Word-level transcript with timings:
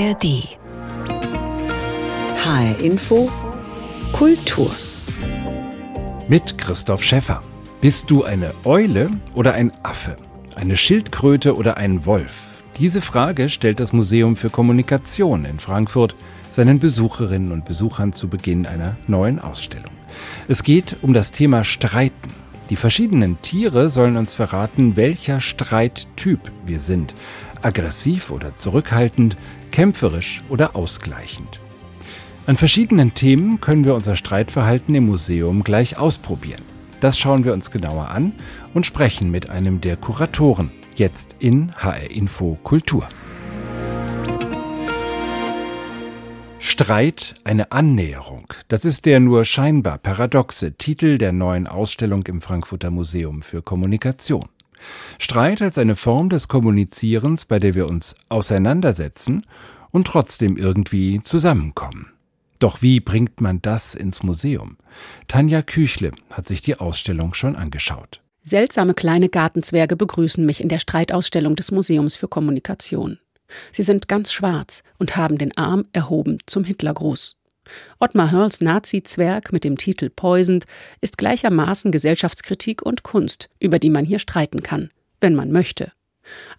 ARD. 0.00 0.48
HR 2.34 2.80
Info 2.80 3.30
Kultur. 4.12 4.70
Mit 6.26 6.56
Christoph 6.56 7.04
Schäffer. 7.04 7.42
Bist 7.82 8.10
du 8.10 8.24
eine 8.24 8.54
Eule 8.64 9.10
oder 9.34 9.52
ein 9.52 9.70
Affe? 9.82 10.16
Eine 10.54 10.78
Schildkröte 10.78 11.54
oder 11.54 11.76
ein 11.76 12.06
Wolf? 12.06 12.62
Diese 12.78 13.02
Frage 13.02 13.50
stellt 13.50 13.78
das 13.78 13.92
Museum 13.92 14.38
für 14.38 14.48
Kommunikation 14.48 15.44
in 15.44 15.58
Frankfurt 15.58 16.16
seinen 16.48 16.78
Besucherinnen 16.78 17.52
und 17.52 17.66
Besuchern 17.66 18.14
zu 18.14 18.28
Beginn 18.28 18.64
einer 18.64 18.96
neuen 19.06 19.38
Ausstellung. 19.38 19.92
Es 20.48 20.62
geht 20.62 20.96
um 21.02 21.12
das 21.12 21.30
Thema 21.30 21.62
Streiten. 21.62 22.30
Die 22.70 22.76
verschiedenen 22.76 23.42
Tiere 23.42 23.90
sollen 23.90 24.16
uns 24.16 24.34
verraten, 24.34 24.94
welcher 24.94 25.40
Streittyp 25.40 26.52
wir 26.64 26.78
sind. 26.78 27.14
Aggressiv 27.62 28.30
oder 28.30 28.56
zurückhaltend, 28.56 29.36
kämpferisch 29.70 30.42
oder 30.48 30.76
ausgleichend. 30.76 31.60
An 32.46 32.56
verschiedenen 32.56 33.14
Themen 33.14 33.60
können 33.60 33.84
wir 33.84 33.94
unser 33.94 34.16
Streitverhalten 34.16 34.94
im 34.94 35.06
Museum 35.06 35.62
gleich 35.62 35.98
ausprobieren. 35.98 36.62
Das 37.00 37.18
schauen 37.18 37.44
wir 37.44 37.52
uns 37.52 37.70
genauer 37.70 38.08
an 38.08 38.32
und 38.74 38.86
sprechen 38.86 39.30
mit 39.30 39.50
einem 39.50 39.80
der 39.80 39.96
Kuratoren, 39.96 40.70
jetzt 40.96 41.36
in 41.38 41.72
HR 41.76 42.10
Info 42.10 42.58
Kultur. 42.62 43.06
Streit 46.58 47.34
eine 47.44 47.72
Annäherung. 47.72 48.52
Das 48.68 48.84
ist 48.84 49.06
der 49.06 49.20
nur 49.20 49.44
scheinbar 49.44 49.98
paradoxe 49.98 50.72
Titel 50.72 51.18
der 51.18 51.32
neuen 51.32 51.66
Ausstellung 51.66 52.26
im 52.26 52.40
Frankfurter 52.40 52.90
Museum 52.90 53.42
für 53.42 53.62
Kommunikation. 53.62 54.48
Streit 55.18 55.62
als 55.62 55.78
eine 55.78 55.96
Form 55.96 56.28
des 56.28 56.48
Kommunizierens, 56.48 57.44
bei 57.44 57.58
der 57.58 57.74
wir 57.74 57.86
uns 57.88 58.16
auseinandersetzen 58.28 59.46
und 59.90 60.06
trotzdem 60.06 60.56
irgendwie 60.56 61.20
zusammenkommen. 61.22 62.12
Doch 62.58 62.82
wie 62.82 63.00
bringt 63.00 63.40
man 63.40 63.62
das 63.62 63.94
ins 63.94 64.22
Museum? 64.22 64.76
Tanja 65.28 65.62
Küchle 65.62 66.12
hat 66.30 66.46
sich 66.46 66.60
die 66.60 66.76
Ausstellung 66.76 67.34
schon 67.34 67.56
angeschaut. 67.56 68.20
Seltsame 68.42 68.94
kleine 68.94 69.28
Gartenzwerge 69.28 69.96
begrüßen 69.96 70.44
mich 70.44 70.60
in 70.60 70.68
der 70.68 70.78
Streitausstellung 70.78 71.56
des 71.56 71.72
Museums 71.72 72.16
für 72.16 72.28
Kommunikation. 72.28 73.18
Sie 73.72 73.82
sind 73.82 74.08
ganz 74.08 74.32
schwarz 74.32 74.82
und 74.98 75.16
haben 75.16 75.38
den 75.38 75.56
Arm 75.56 75.86
erhoben 75.92 76.38
zum 76.46 76.64
Hitlergruß. 76.64 77.36
Ottmar 77.98 78.30
Hörls 78.30 78.60
Nazi-Zwerg 78.60 79.52
mit 79.52 79.64
dem 79.64 79.76
Titel 79.76 80.10
Poisoned 80.10 80.64
ist 81.00 81.18
gleichermaßen 81.18 81.90
Gesellschaftskritik 81.90 82.82
und 82.82 83.02
Kunst, 83.02 83.48
über 83.58 83.78
die 83.78 83.90
man 83.90 84.04
hier 84.04 84.18
streiten 84.18 84.62
kann, 84.62 84.90
wenn 85.20 85.34
man 85.34 85.52
möchte. 85.52 85.92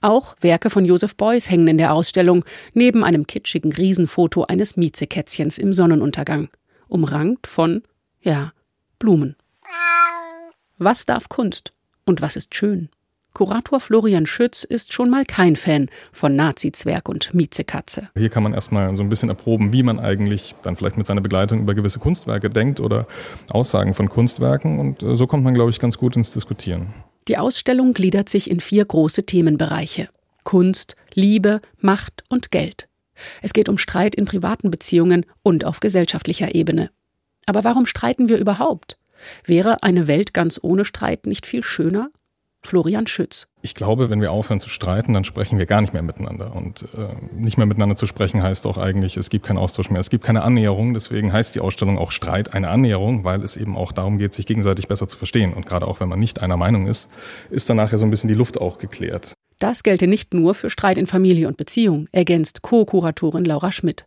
Auch 0.02 0.36
Werke 0.42 0.70
von 0.70 0.86
Joseph 0.86 1.16
Beuys 1.16 1.50
hängen 1.50 1.68
in 1.68 1.78
der 1.78 1.94
Ausstellung, 1.94 2.44
neben 2.74 3.04
einem 3.04 3.28
kitschigen 3.28 3.72
Riesenfoto 3.72 4.44
eines 4.44 4.76
Miezekätzchens 4.76 5.58
im 5.58 5.74
Sonnenuntergang, 5.74 6.50
umrankt 6.88 7.48
von, 7.48 7.84
ja, 8.22 8.54
Blumen. 9.00 9.36
Was 10.78 11.06
darf 11.06 11.30
Kunst 11.30 11.74
und 12.06 12.22
was 12.22 12.36
ist 12.36 12.56
schön? 12.56 12.90
Kurator 13.34 13.80
Florian 13.80 14.26
Schütz 14.26 14.64
ist 14.64 14.94
schon 14.94 15.10
mal 15.10 15.24
kein 15.26 15.56
Fan 15.56 15.88
von 16.12 16.36
Nazi-Zwerg 16.36 17.08
und 17.08 17.34
Miezekatze. 17.34 18.10
Hier 18.18 18.30
kann 18.30 18.44
man 18.44 18.54
erstmal 18.54 18.96
so 18.96 19.04
ein 19.04 19.10
bisschen 19.10 19.30
erproben, 19.30 19.72
wie 19.72 19.84
man 19.84 20.00
eigentlich 20.00 20.54
dann 20.64 20.76
vielleicht 20.76 20.98
mit 20.98 21.08
seiner 21.08 21.22
Begleitung 21.22 21.62
über 21.62 21.73
gewisse 21.73 22.00
Kunstwerke 22.00 22.50
denkt 22.50 22.80
oder 22.80 23.08
Aussagen 23.50 23.94
von 23.94 24.10
Kunstwerken. 24.10 24.80
Und 24.80 25.04
äh, 25.04 25.16
so 25.16 25.28
kommt 25.28 25.44
man, 25.44 25.54
glaube 25.54 25.72
ich, 25.72 25.80
ganz 25.80 25.98
gut 25.98 26.16
ins 26.16 26.32
Diskutieren. 26.32 26.94
Die 27.28 27.38
Ausstellung 27.38 27.94
gliedert 27.94 28.30
sich 28.30 28.50
in 28.50 28.60
vier 28.60 28.84
große 28.84 29.26
Themenbereiche. 29.26 30.10
Kunst, 30.44 30.95
Liebe, 31.14 31.62
Macht 31.80 32.23
und 32.30 32.52
Geld. 32.52 32.90
Es 33.42 33.54
geht 33.54 33.70
um 33.70 33.78
Streit 33.78 34.16
in 34.16 34.26
privaten 34.26 34.72
Beziehungen 34.72 35.26
und 35.44 35.66
auf 35.66 35.80
gesellschaftlicher 35.80 36.56
Ebene. 36.56 36.90
Aber 37.45 37.64
warum 37.64 37.86
streiten 37.86 38.30
wir 38.30 38.38
überhaupt? 38.38 38.98
Wäre 39.45 39.84
eine 39.84 40.08
Welt 40.08 40.34
ganz 40.34 40.60
ohne 40.61 40.86
Streit 40.86 41.28
nicht 41.28 41.45
viel 41.45 41.64
schöner? 41.64 42.10
Florian 42.64 43.08
Schütz. 43.08 43.48
Ich 43.64 43.76
glaube, 43.76 44.10
wenn 44.10 44.22
wir 44.22 44.32
aufhören 44.32 44.60
zu 44.60 44.70
streiten, 44.70 45.14
dann 45.14 45.23
sprechen 45.23 45.58
wir 45.58 45.66
gar 45.66 45.82
nicht 45.82 45.94
mehr 45.94 46.02
miteinander. 46.02 46.55
Und 46.55 46.83
äh, 46.95 47.08
nicht 47.36 47.58
mehr 47.58 47.66
miteinander 47.66 47.95
zu 47.95 48.05
sprechen 48.05 48.44
heißt 48.44 48.67
auch 48.67 48.77
eigentlich, 48.77 49.17
es 49.17 49.30
gibt 49.30 49.45
keinen 49.45 49.58
Austausch 49.58 49.89
mehr, 49.89 49.99
es 49.99 50.10
gibt 50.10 50.23
keine 50.23 50.44
Annäherung. 50.44 50.94
Deswegen 50.94 51.33
heißt 51.33 51.55
die 51.55 51.60
Ausstellung 51.60 51.98
auch 51.98 52.11
Streit 52.11 52.54
eine 52.54 52.70
Annäherung, 52.70 53.23
weil 53.23 53.44
es 53.44 53.58
eben 53.58 53.76
auch 53.76 53.92
darum 53.92 54.17
geht, 54.17 54.33
sich 54.33 54.45
gegenseitig 54.45 54.88
besser 54.88 55.08
zu 55.08 55.17
verstehen. 55.17 55.54
Und 55.54 55.66
gerade 55.66 55.88
auch 55.88 55.99
wenn 55.99 56.10
man 56.10 56.20
nicht 56.20 56.42
einer 56.42 56.58
Meinung 56.58 56.88
ist, 56.88 57.10
ist 57.49 57.70
dann 57.70 57.77
nachher 57.77 57.98
so 57.98 58.05
ein 58.05 58.11
bisschen 58.11 58.27
die 58.27 58.36
Luft 58.36 58.60
auch 58.60 58.78
geklärt. 58.78 59.33
Das 59.60 59.83
gelte 59.83 60.08
nicht 60.08 60.33
nur 60.33 60.55
für 60.55 60.70
Streit 60.72 60.98
in 60.98 61.05
Familie 61.05 61.48
und 61.48 61.58
Beziehung, 61.58 62.08
ergänzt 62.11 62.61
Co-Kuratorin 62.64 63.45
Laura 63.45 63.72
Schmidt. 63.72 64.05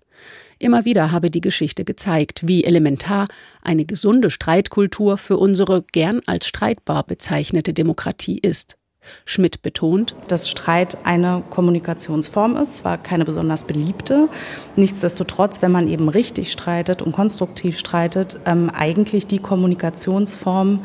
Immer 0.59 0.85
wieder 0.85 1.13
habe 1.13 1.31
die 1.31 1.41
Geschichte 1.41 1.85
gezeigt, 1.85 2.47
wie 2.47 2.65
elementar 2.65 3.27
eine 3.63 3.85
gesunde 3.85 4.31
Streitkultur 4.31 5.19
für 5.19 5.37
unsere 5.37 5.83
gern 5.93 6.21
als 6.27 6.47
streitbar 6.47 7.05
bezeichnete 7.05 7.73
Demokratie 7.73 8.39
ist. 8.39 8.77
Schmidt 9.25 9.63
betont, 9.63 10.15
dass 10.29 10.49
Streit 10.49 10.99
eine 11.05 11.43
Kommunikationsform 11.51 12.57
ist, 12.57 12.77
zwar 12.77 12.99
keine 12.99 13.25
besonders 13.25 13.65
beliebte, 13.65 14.29
nichtsdestotrotz, 14.77 15.63
wenn 15.63 15.73
man 15.73 15.89
eben 15.89 16.09
richtig 16.09 16.51
streitet 16.51 17.03
und 17.03 17.13
konstruktiv 17.13 17.79
streitet, 17.79 18.41
ähm, 18.47 18.71
eigentlich 18.71 19.27
die 19.27 19.39
Kommunikationsform, 19.39 20.85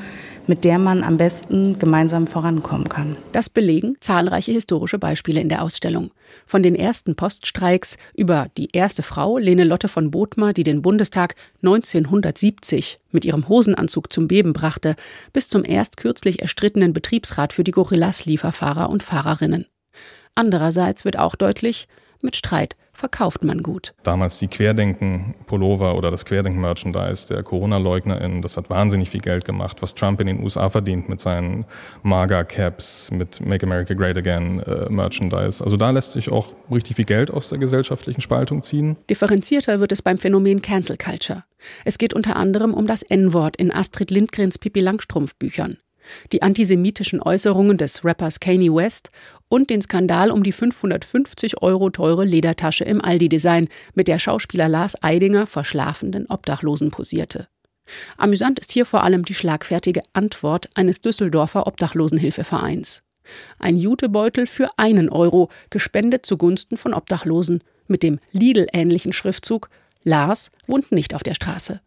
mit 0.50 0.64
der 0.66 0.80
man 0.80 1.04
am 1.04 1.18
besten 1.18 1.78
gemeinsam 1.78 2.26
vorankommen 2.26 2.90
kann. 2.90 3.18
Das 3.34 3.52
belegen 3.52 3.98
zahlreiche 4.00 4.52
historische 4.52 4.98
Beispiele 4.98 5.40
in 5.40 5.48
der 5.48 5.62
Ausstellung. 5.62 6.10
Von 6.48 6.64
den 6.64 6.74
ersten 6.74 7.16
Poststreiks 7.16 7.98
über 8.16 8.48
die 8.58 8.70
erste 8.74 9.04
Frau, 9.04 9.38
Lene 9.38 9.64
Lotte 9.64 9.88
von 9.88 10.10
Bothmer, 10.10 10.54
die 10.54 10.64
den 10.64 10.82
Bundestag 10.82 11.36
1970 11.62 12.98
mit 13.12 13.26
ihrem 13.26 13.48
Hosenanzug 13.48 14.12
zum 14.12 14.28
Beben 14.28 14.54
brachte, 14.54 14.96
bis 15.34 15.48
zum 15.50 15.64
erst 15.64 15.98
kürzlich 15.98 16.42
erstrittenen 16.42 16.94
Betriebsrat 16.94 17.54
für 17.54 17.64
die 17.64 17.72
Gorillas-Lieferfahrer 17.72 18.90
und 18.90 19.04
Fahrerinnen. 19.04 19.68
Andererseits 20.34 21.06
wird 21.06 21.20
auch 21.20 21.36
deutlich, 21.36 21.88
mit 22.24 22.36
Streit 22.36 22.76
verkauft 23.00 23.44
man 23.44 23.64
gut. 23.64 23.94
Damals 24.04 24.40
die 24.40 24.48
Querdenken-Pullover 24.48 25.96
oder 25.96 26.12
das 26.12 26.26
Querdenken-Merchandise 26.26 27.28
der 27.28 27.44
Corona-LeugnerInnen, 27.44 28.42
das 28.42 28.58
hat 28.58 28.70
wahnsinnig 28.70 29.10
viel 29.10 29.22
Geld 29.22 29.46
gemacht, 29.46 29.82
was 29.82 29.96
Trump 29.96 30.20
in 30.22 30.28
den 30.28 30.44
USA 30.44 30.70
verdient 30.70 31.10
mit 31.10 31.20
seinen 31.20 31.66
MAGA-Caps, 32.04 33.12
mit 33.12 33.46
Make 33.46 33.66
America 33.66 33.94
Great 33.94 34.18
Again 34.18 34.60
äh. 34.60 34.90
Also 35.40 35.78
da 35.78 35.90
lässt 35.90 36.12
sich 36.12 36.32
auch 36.32 36.54
richtig 36.72 36.98
viel 36.98 37.06
Geld 37.06 37.32
aus 37.32 37.50
der 37.50 37.58
gesellschaftlichen 37.58 38.22
Spaltung 38.22 38.62
ziehen. 38.62 38.98
Differenzierter 39.10 39.80
wird 39.80 39.92
es 39.92 40.02
beim 40.02 40.18
Phänomen 40.18 40.62
Cancel 40.62 40.98
Culture. 40.98 41.44
Es 41.86 41.98
geht 41.98 42.14
unter 42.14 42.36
anderem 42.36 42.74
um 42.74 42.88
das 42.88 43.02
N-Wort 43.02 43.56
in 43.58 43.74
Astrid 43.74 44.12
Lindgrens 44.12 44.60
Pippi 44.60 44.82
Langstrumpf 44.82 45.36
Büchern 45.36 45.78
die 46.32 46.42
antisemitischen 46.42 47.22
Äußerungen 47.22 47.78
des 47.78 48.04
Rappers 48.04 48.40
Kanye 48.40 48.74
West 48.74 49.12
und 49.50 49.70
den 49.70 49.82
Skandal 49.82 50.32
um 50.32 50.44
die 50.44 50.52
550 50.52 51.62
Euro 51.62 51.90
teure 51.90 52.24
Ledertasche 52.24 52.86
im 52.86 53.04
Aldi-Design, 53.04 53.68
mit 53.96 54.08
der 54.08 54.20
Schauspieler 54.20 54.70
Lars 54.70 55.02
Eidinger 55.04 55.48
vor 55.48 55.66
schlafenden 55.66 56.28
Obdachlosen 56.28 56.92
posierte. 56.92 57.48
Amüsant 58.18 58.60
ist 58.60 58.72
hier 58.72 58.86
vor 58.86 59.04
allem 59.04 59.26
die 59.26 59.34
schlagfertige 59.34 60.04
Antwort 60.14 60.70
eines 60.76 61.02
Düsseldorfer 61.02 61.68
Obdachlosenhilfevereins. 61.68 63.02
Ein 63.58 63.78
Jutebeutel 63.78 64.48
für 64.48 64.70
einen 64.78 65.10
Euro, 65.10 65.50
gespendet 65.70 66.26
zugunsten 66.26 66.78
von 66.78 66.94
Obdachlosen, 66.94 67.64
mit 67.88 68.04
dem 68.04 68.20
Lidl-ähnlichen 68.32 69.14
Schriftzug 69.14 69.70
Lars 70.04 70.52
wohnt 70.68 70.92
nicht 70.92 71.14
auf 71.16 71.24
der 71.24 71.34
Straße. 71.34 71.82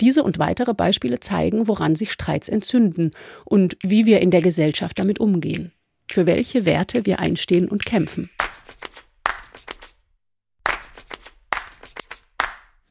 Diese 0.00 0.22
und 0.22 0.38
weitere 0.38 0.74
Beispiele 0.74 1.20
zeigen, 1.20 1.68
woran 1.68 1.96
sich 1.96 2.12
Streits 2.12 2.48
entzünden 2.48 3.10
und 3.44 3.76
wie 3.82 4.06
wir 4.06 4.20
in 4.20 4.30
der 4.30 4.40
Gesellschaft 4.40 4.98
damit 4.98 5.18
umgehen, 5.18 5.72
für 6.10 6.26
welche 6.26 6.64
Werte 6.64 7.06
wir 7.06 7.20
einstehen 7.20 7.68
und 7.68 7.84
kämpfen. 7.84 8.30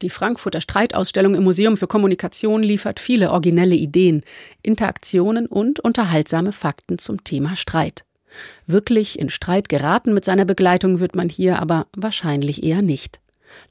Die 0.02 0.10
Frankfurter 0.10 0.60
Streitausstellung 0.60 1.34
im 1.34 1.44
Museum 1.44 1.76
für 1.76 1.86
Kommunikation 1.86 2.62
liefert 2.62 3.00
viele 3.00 3.30
originelle 3.30 3.74
Ideen, 3.74 4.22
Interaktionen 4.62 5.46
und 5.46 5.80
unterhaltsame 5.80 6.52
Fakten 6.52 6.98
zum 6.98 7.24
Thema 7.24 7.56
Streit. 7.56 8.04
Wirklich 8.66 9.18
in 9.18 9.30
Streit 9.30 9.70
geraten 9.70 10.12
mit 10.12 10.24
seiner 10.24 10.44
Begleitung 10.44 11.00
wird 11.00 11.16
man 11.16 11.30
hier 11.30 11.60
aber 11.60 11.86
wahrscheinlich 11.96 12.62
eher 12.62 12.82
nicht. 12.82 13.20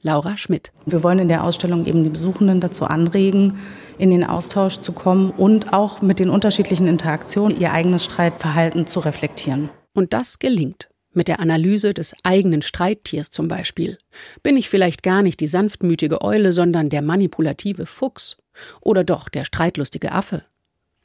Laura 0.02 0.36
Schmidt. 0.36 0.72
Wir 0.84 1.02
wollen 1.02 1.18
in 1.18 1.28
der 1.28 1.44
Ausstellung 1.44 1.86
eben 1.86 2.04
die 2.04 2.10
Besuchenden 2.10 2.60
dazu 2.60 2.84
anregen, 2.84 3.58
in 3.98 4.10
den 4.10 4.24
Austausch 4.24 4.78
zu 4.78 4.92
kommen 4.92 5.30
und 5.30 5.72
auch 5.72 6.02
mit 6.02 6.18
den 6.18 6.30
unterschiedlichen 6.30 6.86
Interaktionen 6.86 7.58
ihr 7.58 7.72
eigenes 7.72 8.04
Streitverhalten 8.04 8.86
zu 8.86 9.00
reflektieren. 9.00 9.70
Und 9.94 10.12
das 10.12 10.38
gelingt. 10.38 10.88
Mit 11.12 11.28
der 11.28 11.40
Analyse 11.40 11.94
des 11.94 12.14
eigenen 12.24 12.60
Streittiers 12.60 13.30
zum 13.30 13.48
Beispiel. 13.48 13.96
Bin 14.42 14.58
ich 14.58 14.68
vielleicht 14.68 15.02
gar 15.02 15.22
nicht 15.22 15.40
die 15.40 15.46
sanftmütige 15.46 16.20
Eule, 16.20 16.52
sondern 16.52 16.90
der 16.90 17.00
manipulative 17.00 17.86
Fuchs? 17.86 18.36
Oder 18.82 19.02
doch 19.02 19.30
der 19.30 19.46
streitlustige 19.46 20.12
Affe? 20.12 20.44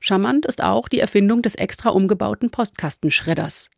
Charmant 0.04 0.48
ist 0.48 0.64
auch 0.64 0.90
die 0.90 1.00
Erfindung 1.00 1.44
des 1.44 1.54
extra 1.54 1.90
umgebauten 1.90 2.50
Postkastenschredders. 2.50 3.70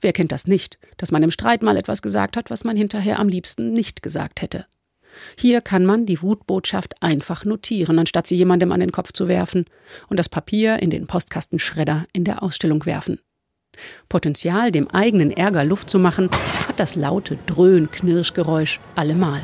Wer 0.00 0.12
kennt 0.12 0.30
das 0.30 0.46
nicht, 0.46 0.78
dass 0.96 1.10
man 1.10 1.24
im 1.24 1.32
Streit 1.32 1.62
mal 1.64 1.76
etwas 1.76 2.02
gesagt 2.02 2.36
hat, 2.36 2.50
was 2.50 2.62
man 2.62 2.76
hinterher 2.76 3.18
am 3.18 3.28
liebsten 3.28 3.72
nicht 3.72 4.00
gesagt 4.00 4.42
hätte. 4.42 4.66
Hier 5.36 5.60
kann 5.60 5.84
man 5.84 6.06
die 6.06 6.22
Wutbotschaft 6.22 7.02
einfach 7.02 7.44
notieren, 7.44 7.98
anstatt 7.98 8.28
sie 8.28 8.36
jemandem 8.36 8.70
an 8.70 8.78
den 8.78 8.92
Kopf 8.92 9.12
zu 9.12 9.26
werfen 9.26 9.66
und 10.08 10.18
das 10.18 10.28
Papier 10.28 10.80
in 10.80 10.88
den 10.88 11.08
Postkastenschredder 11.08 12.06
in 12.12 12.24
der 12.24 12.44
Ausstellung 12.44 12.86
werfen. 12.86 13.18
Potenzial, 14.08 14.70
dem 14.70 14.88
eigenen 14.88 15.32
Ärger 15.32 15.64
Luft 15.64 15.90
zu 15.90 15.98
machen, 15.98 16.30
hat 16.68 16.78
das 16.78 16.94
laute 16.94 17.38
Dröhn-Knirschgeräusch 17.46 18.78
allemal. 18.94 19.42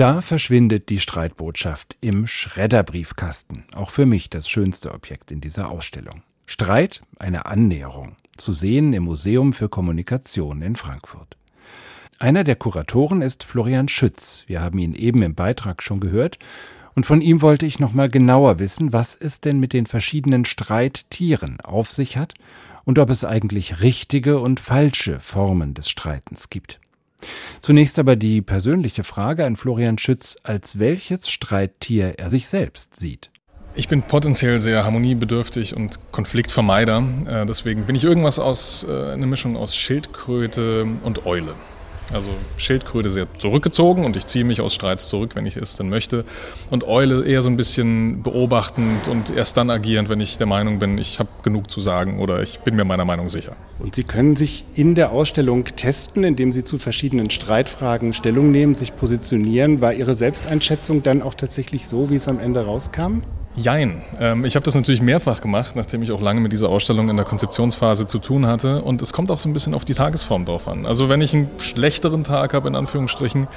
Da 0.00 0.22
verschwindet 0.22 0.88
die 0.88 0.98
Streitbotschaft 0.98 1.94
im 2.00 2.26
Schredderbriefkasten. 2.26 3.64
Auch 3.74 3.90
für 3.90 4.06
mich 4.06 4.30
das 4.30 4.48
schönste 4.48 4.94
Objekt 4.94 5.30
in 5.30 5.42
dieser 5.42 5.70
Ausstellung. 5.70 6.22
Streit, 6.46 7.02
eine 7.18 7.44
Annäherung. 7.44 8.16
Zu 8.38 8.54
sehen 8.54 8.94
im 8.94 9.02
Museum 9.02 9.52
für 9.52 9.68
Kommunikation 9.68 10.62
in 10.62 10.74
Frankfurt. 10.74 11.36
Einer 12.18 12.44
der 12.44 12.56
Kuratoren 12.56 13.20
ist 13.20 13.44
Florian 13.44 13.88
Schütz. 13.88 14.44
Wir 14.46 14.62
haben 14.62 14.78
ihn 14.78 14.94
eben 14.94 15.20
im 15.20 15.34
Beitrag 15.34 15.82
schon 15.82 16.00
gehört. 16.00 16.38
Und 16.94 17.04
von 17.04 17.20
ihm 17.20 17.42
wollte 17.42 17.66
ich 17.66 17.78
noch 17.78 17.92
mal 17.92 18.08
genauer 18.08 18.58
wissen, 18.58 18.94
was 18.94 19.14
es 19.14 19.42
denn 19.42 19.60
mit 19.60 19.74
den 19.74 19.84
verschiedenen 19.84 20.46
Streittieren 20.46 21.60
auf 21.60 21.90
sich 21.90 22.16
hat 22.16 22.32
und 22.86 22.98
ob 22.98 23.10
es 23.10 23.26
eigentlich 23.26 23.82
richtige 23.82 24.38
und 24.38 24.60
falsche 24.60 25.20
Formen 25.20 25.74
des 25.74 25.90
Streitens 25.90 26.48
gibt. 26.48 26.80
Zunächst 27.60 27.98
aber 27.98 28.16
die 28.16 28.42
persönliche 28.42 29.04
Frage 29.04 29.44
an 29.44 29.56
Florian 29.56 29.98
Schütz, 29.98 30.36
als 30.42 30.78
welches 30.78 31.28
Streittier 31.28 32.14
er 32.18 32.30
sich 32.30 32.48
selbst 32.48 32.96
sieht. 32.96 33.30
Ich 33.76 33.88
bin 33.88 34.02
potenziell 34.02 34.60
sehr 34.60 34.84
harmoniebedürftig 34.84 35.76
und 35.76 35.98
Konfliktvermeider. 36.10 37.04
Äh, 37.26 37.46
deswegen 37.46 37.86
bin 37.86 37.94
ich 37.94 38.04
irgendwas 38.04 38.38
aus, 38.38 38.84
äh, 38.88 39.12
eine 39.12 39.26
Mischung 39.26 39.56
aus 39.56 39.76
Schildkröte 39.76 40.86
und 41.04 41.24
Eule. 41.24 41.54
Also 42.12 42.30
Schildkröte 42.56 43.08
sehr 43.08 43.26
zurückgezogen 43.38 44.04
und 44.04 44.16
ich 44.16 44.26
ziehe 44.26 44.44
mich 44.44 44.60
aus 44.60 44.74
Streits 44.74 45.08
zurück, 45.08 45.36
wenn 45.36 45.46
ich 45.46 45.56
es 45.56 45.76
dann 45.76 45.88
möchte. 45.88 46.24
Und 46.70 46.84
Eule 46.84 47.24
eher 47.24 47.42
so 47.42 47.50
ein 47.50 47.56
bisschen 47.56 48.22
beobachtend 48.22 49.08
und 49.08 49.30
erst 49.30 49.56
dann 49.56 49.70
agierend, 49.70 50.08
wenn 50.08 50.20
ich 50.20 50.36
der 50.36 50.46
Meinung 50.46 50.78
bin, 50.78 50.98
ich 50.98 51.18
habe 51.18 51.28
genug 51.42 51.70
zu 51.70 51.80
sagen 51.80 52.18
oder 52.18 52.42
ich 52.42 52.60
bin 52.60 52.74
mir 52.74 52.84
meiner 52.84 53.04
Meinung 53.04 53.28
sicher. 53.28 53.54
Und 53.78 53.94
Sie 53.94 54.04
können 54.04 54.34
sich 54.36 54.64
in 54.74 54.94
der 54.94 55.12
Ausstellung 55.12 55.64
testen, 55.64 56.24
indem 56.24 56.52
Sie 56.52 56.64
zu 56.64 56.78
verschiedenen 56.78 57.30
Streitfragen 57.30 58.12
Stellung 58.12 58.50
nehmen, 58.50 58.74
sich 58.74 58.94
positionieren. 58.94 59.80
War 59.80 59.94
Ihre 59.94 60.14
Selbsteinschätzung 60.14 61.02
dann 61.02 61.22
auch 61.22 61.34
tatsächlich 61.34 61.86
so, 61.86 62.10
wie 62.10 62.16
es 62.16 62.28
am 62.28 62.40
Ende 62.40 62.64
rauskam? 62.64 63.22
Jein. 63.56 64.02
Ähm, 64.18 64.44
ich 64.44 64.54
habe 64.54 64.64
das 64.64 64.74
natürlich 64.74 65.02
mehrfach 65.02 65.40
gemacht, 65.40 65.74
nachdem 65.74 66.02
ich 66.02 66.12
auch 66.12 66.20
lange 66.20 66.40
mit 66.40 66.52
dieser 66.52 66.68
Ausstellung 66.68 67.08
in 67.08 67.16
der 67.16 67.26
Konzeptionsphase 67.26 68.06
zu 68.06 68.18
tun 68.18 68.46
hatte. 68.46 68.82
Und 68.82 69.02
es 69.02 69.12
kommt 69.12 69.30
auch 69.30 69.40
so 69.40 69.48
ein 69.48 69.52
bisschen 69.52 69.74
auf 69.74 69.84
die 69.84 69.94
Tagesform 69.94 70.44
drauf 70.44 70.68
an. 70.68 70.86
Also 70.86 71.08
wenn 71.08 71.20
ich 71.20 71.34
einen 71.34 71.50
schlechteren 71.58 72.22
Tag 72.24 72.54
habe, 72.54 72.68
in 72.68 72.76
Anführungsstrichen, 72.76 73.48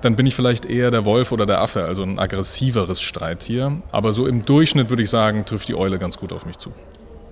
dann 0.00 0.16
bin 0.16 0.26
ich 0.26 0.34
vielleicht 0.34 0.64
eher 0.64 0.90
der 0.90 1.04
Wolf 1.04 1.32
oder 1.32 1.46
der 1.46 1.60
Affe, 1.60 1.84
also 1.84 2.02
ein 2.02 2.18
aggressiveres 2.18 3.00
Streittier. 3.02 3.82
Aber 3.92 4.12
so 4.12 4.26
im 4.26 4.44
Durchschnitt 4.44 4.90
würde 4.90 5.02
ich 5.02 5.10
sagen, 5.10 5.44
trifft 5.44 5.68
die 5.68 5.74
Eule 5.74 5.98
ganz 5.98 6.16
gut 6.16 6.32
auf 6.32 6.46
mich 6.46 6.58
zu. 6.58 6.72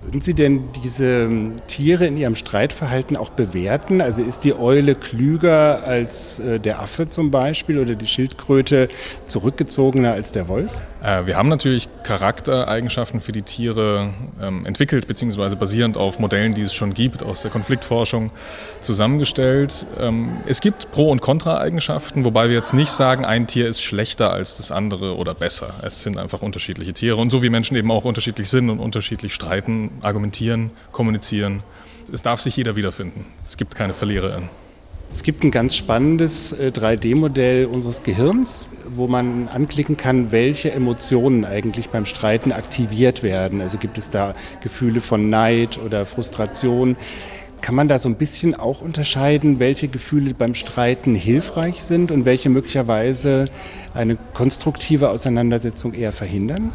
Würden 0.03 0.21
Sie 0.21 0.33
denn 0.33 0.69
diese 0.83 1.23
ähm, 1.23 1.53
Tiere 1.67 2.07
in 2.07 2.17
ihrem 2.17 2.35
Streitverhalten 2.35 3.15
auch 3.17 3.29
bewerten? 3.29 4.01
Also 4.01 4.23
ist 4.23 4.43
die 4.43 4.57
Eule 4.57 4.95
klüger 4.95 5.83
als 5.83 6.39
äh, 6.39 6.59
der 6.59 6.81
Affe 6.81 7.07
zum 7.07 7.29
Beispiel 7.29 7.77
oder 7.77 7.93
die 7.93 8.07
Schildkröte 8.07 8.89
zurückgezogener 9.25 10.13
als 10.13 10.31
der 10.31 10.47
Wolf? 10.47 10.81
Äh, 11.01 11.25
wir 11.25 11.35
haben 11.35 11.49
natürlich 11.49 11.87
Charaktereigenschaften 12.03 13.21
für 13.21 13.31
die 13.31 13.41
Tiere 13.41 14.13
ähm, 14.39 14.65
entwickelt, 14.65 15.07
beziehungsweise 15.07 15.55
basierend 15.55 15.97
auf 15.97 16.19
Modellen, 16.19 16.53
die 16.53 16.61
es 16.61 16.73
schon 16.73 16.93
gibt, 16.93 17.23
aus 17.23 17.41
der 17.41 17.51
Konfliktforschung 17.51 18.31
zusammengestellt. 18.81 19.87
Ähm, 19.99 20.37
es 20.47 20.61
gibt 20.61 20.91
Pro- 20.91 21.09
und 21.09 21.21
Kontra-Eigenschaften, 21.21 22.23
wobei 22.25 22.49
wir 22.49 22.55
jetzt 22.55 22.73
nicht 22.73 22.91
sagen, 22.91 23.25
ein 23.25 23.47
Tier 23.47 23.67
ist 23.67 23.81
schlechter 23.81 24.31
als 24.31 24.55
das 24.55 24.71
andere 24.71 25.15
oder 25.17 25.33
besser. 25.33 25.73
Es 25.81 26.03
sind 26.03 26.17
einfach 26.17 26.41
unterschiedliche 26.41 26.93
Tiere 26.93 27.17
und 27.17 27.31
so 27.31 27.41
wie 27.41 27.49
Menschen 27.49 27.75
eben 27.77 27.91
auch 27.91 28.05
unterschiedlich 28.05 28.49
sind 28.49 28.69
und 28.69 28.79
unterschiedlich 28.79 29.33
streiten, 29.33 29.89
argumentieren, 30.01 30.71
kommunizieren. 30.91 31.63
Es 32.13 32.21
darf 32.21 32.41
sich 32.41 32.57
jeder 32.57 32.75
wiederfinden. 32.75 33.25
Es 33.43 33.57
gibt 33.57 33.75
keine 33.75 33.93
Verliererin. 33.93 34.49
Es 35.13 35.23
gibt 35.23 35.43
ein 35.43 35.51
ganz 35.51 35.75
spannendes 35.75 36.55
3D-Modell 36.55 37.63
äh, 37.63 37.65
unseres 37.65 38.01
Gehirns, 38.01 38.67
wo 38.89 39.07
man 39.07 39.49
anklicken 39.49 39.97
kann, 39.97 40.31
welche 40.31 40.71
Emotionen 40.71 41.43
eigentlich 41.43 41.89
beim 41.89 42.05
Streiten 42.05 42.53
aktiviert 42.53 43.21
werden. 43.21 43.59
Also 43.59 43.77
gibt 43.77 43.97
es 43.97 44.09
da 44.09 44.33
Gefühle 44.61 45.01
von 45.01 45.27
Neid 45.27 45.79
oder 45.85 46.05
Frustration. 46.05 46.95
Kann 47.59 47.75
man 47.75 47.89
da 47.89 47.99
so 47.99 48.07
ein 48.07 48.15
bisschen 48.15 48.55
auch 48.55 48.81
unterscheiden, 48.81 49.59
welche 49.59 49.89
Gefühle 49.89 50.33
beim 50.33 50.55
Streiten 50.55 51.13
hilfreich 51.13 51.83
sind 51.83 52.09
und 52.09 52.25
welche 52.25 52.49
möglicherweise 52.49 53.49
eine 53.93 54.17
konstruktive 54.33 55.09
Auseinandersetzung 55.09 55.93
eher 55.93 56.13
verhindern? 56.13 56.71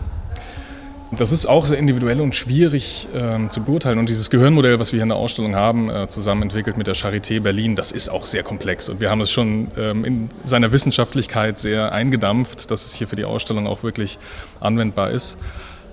Das 1.19 1.33
ist 1.33 1.47
auch 1.47 1.65
sehr 1.65 1.79
individuell 1.79 2.21
und 2.21 2.35
schwierig 2.35 3.09
ähm, 3.15 3.49
zu 3.49 3.63
beurteilen. 3.63 3.99
Und 3.99 4.11
dieses 4.11 4.29
Gehirnmodell, 4.29 4.79
was 4.79 4.93
wir 4.93 4.99
hier 4.99 5.05
in 5.05 5.09
der 5.09 5.17
Ausstellung 5.17 5.57
haben, 5.57 5.89
äh, 5.89 6.09
zusammen 6.09 6.43
entwickelt 6.43 6.77
mit 6.77 6.87
der 6.89 6.95
Charité 6.95 7.41
Berlin, 7.41 7.75
das 7.75 7.91
ist 7.91 8.11
auch 8.11 8.27
sehr 8.27 8.43
komplex. 8.43 8.91
Und 8.91 9.01
wir 9.01 9.09
haben 9.09 9.23
es 9.23 9.31
schon 9.31 9.69
ähm, 9.79 10.05
in 10.05 10.29
seiner 10.45 10.73
Wissenschaftlichkeit 10.73 11.59
sehr 11.59 11.93
eingedampft, 11.93 12.71
dass 12.71 12.85
es 12.85 12.95
hier 12.95 13.09
für 13.09 13.17
die 13.17 13.25
Ausstellung 13.25 13.67
auch 13.67 13.83
wirklich 13.83 14.19
anwendbar 14.61 15.11
ist. 15.11 15.39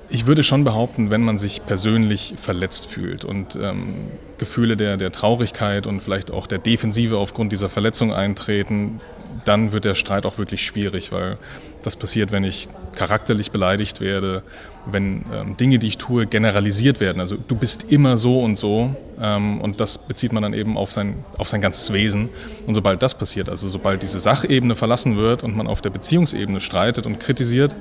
Ich 0.10 0.28
würde 0.28 0.44
schon 0.44 0.66
behaupten, 0.66 1.10
wenn 1.10 1.22
man 1.22 1.38
sich 1.38 1.66
persönlich 1.66 2.34
verletzt 2.36 2.88
fühlt 2.88 3.24
und 3.24 3.56
ähm, 3.56 3.96
Gefühle 4.38 4.76
der, 4.76 4.98
der 4.98 5.14
Traurigkeit 5.14 5.88
und 5.88 6.02
vielleicht 6.02 6.32
auch 6.32 6.48
der 6.48 6.58
Defensive 6.58 7.18
aufgrund 7.18 7.54
dieser 7.54 7.70
Verletzung 7.70 8.12
eintreten, 8.14 9.00
dann 9.46 9.72
wird 9.72 9.86
der 9.86 9.96
Streit 9.96 10.26
auch 10.26 10.38
wirklich 10.38 10.66
schwierig, 10.66 11.14
weil 11.14 11.38
das 11.82 11.96
passiert, 11.96 12.32
wenn 12.34 12.44
ich 12.44 12.68
charakterlich 12.96 13.52
beleidigt 13.52 14.02
werde, 14.02 14.44
wenn 14.86 15.26
ähm, 15.32 15.58
Dinge, 15.58 15.80
die 15.80 15.88
ich 15.88 15.98
tue, 15.98 16.28
generalisiert 16.28 17.00
werden. 17.00 17.20
Also 17.20 17.38
du 17.38 17.56
bist 17.56 17.92
immer 17.92 18.18
so 18.18 18.42
und 18.42 18.58
so 18.58 18.96
ähm, 19.22 19.62
und 19.62 19.80
das 19.80 19.98
bezieht 19.98 20.34
man 20.34 20.44
dann 20.44 20.54
eben 20.54 20.78
auf 20.78 20.92
sein, 20.92 21.24
auf 21.38 21.48
sein 21.48 21.62
ganzes 21.62 21.94
Wesen. 21.94 22.30
Und 22.68 22.76
sobald 22.76 23.02
das 23.02 23.16
passiert, 23.16 23.50
also 23.50 23.68
sobald 23.68 24.04
diese 24.04 24.20
Sachebene 24.20 24.76
verlassen 24.76 25.18
wird 25.18 25.44
und 25.44 25.56
man 25.56 25.68
auf 25.68 25.82
der 25.82 25.90
Beziehungsebene 25.90 26.60
streitet 26.60 27.06
und 27.06 27.20
kritisiert, 27.20 27.76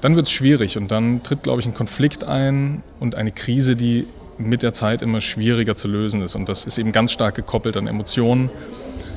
dann 0.00 0.16
wird 0.16 0.26
es 0.26 0.32
schwierig 0.32 0.76
und 0.76 0.90
dann 0.90 1.22
tritt, 1.22 1.42
glaube 1.42 1.60
ich, 1.60 1.66
ein 1.66 1.74
Konflikt 1.74 2.24
ein 2.24 2.82
und 3.00 3.14
eine 3.14 3.32
Krise, 3.32 3.76
die 3.76 4.06
mit 4.38 4.62
der 4.62 4.72
Zeit 4.72 5.02
immer 5.02 5.20
schwieriger 5.20 5.76
zu 5.76 5.86
lösen 5.86 6.22
ist. 6.22 6.34
Und 6.34 6.48
das 6.48 6.64
ist 6.64 6.78
eben 6.78 6.92
ganz 6.92 7.12
stark 7.12 7.34
gekoppelt 7.34 7.76
an 7.76 7.86
Emotionen. 7.86 8.50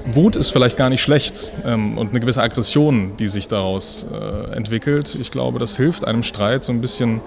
Wut 0.06 0.36
ist 0.36 0.50
vielleicht 0.50 0.78
gar 0.78 0.90
nicht 0.90 1.02
schlecht 1.02 1.52
ähm, 1.66 1.98
und 1.98 2.10
eine 2.10 2.20
gewisse 2.20 2.42
Aggression, 2.42 3.16
die 3.18 3.30
sich 3.30 3.48
daraus 3.48 4.06
äh, 4.12 4.52
entwickelt. 4.56 5.16
Ich 5.20 5.32
glaube, 5.32 5.60
das 5.60 5.78
hilft 5.78 6.06
einem 6.06 6.24
Streit 6.24 6.64
so 6.64 6.74
ein 6.74 6.82
bisschen 6.82 7.22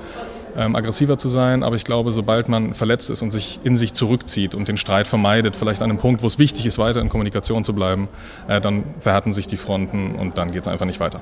ähm, 0.56 0.76
aggressiver 0.76 1.18
zu 1.18 1.28
sein, 1.28 1.62
aber 1.62 1.76
ich 1.76 1.84
glaube, 1.84 2.12
sobald 2.12 2.48
man 2.48 2.74
verletzt 2.74 3.10
ist 3.10 3.22
und 3.22 3.30
sich 3.30 3.60
in 3.64 3.76
sich 3.76 3.94
zurückzieht 3.94 4.54
und 4.54 4.68
den 4.68 4.76
Streit 4.76 5.06
vermeidet, 5.06 5.56
vielleicht 5.56 5.82
an 5.82 5.90
einem 5.90 5.98
Punkt, 5.98 6.22
wo 6.22 6.26
es 6.26 6.38
wichtig 6.38 6.66
ist, 6.66 6.78
weiter 6.78 7.00
in 7.00 7.08
Kommunikation 7.08 7.64
zu 7.64 7.72
bleiben, 7.72 8.08
äh, 8.48 8.60
dann 8.60 8.84
verhärten 8.98 9.32
sich 9.32 9.46
die 9.46 9.56
Fronten 9.56 10.14
und 10.14 10.38
dann 10.38 10.50
geht 10.50 10.62
es 10.62 10.68
einfach 10.68 10.86
nicht 10.86 11.00
weiter. 11.00 11.20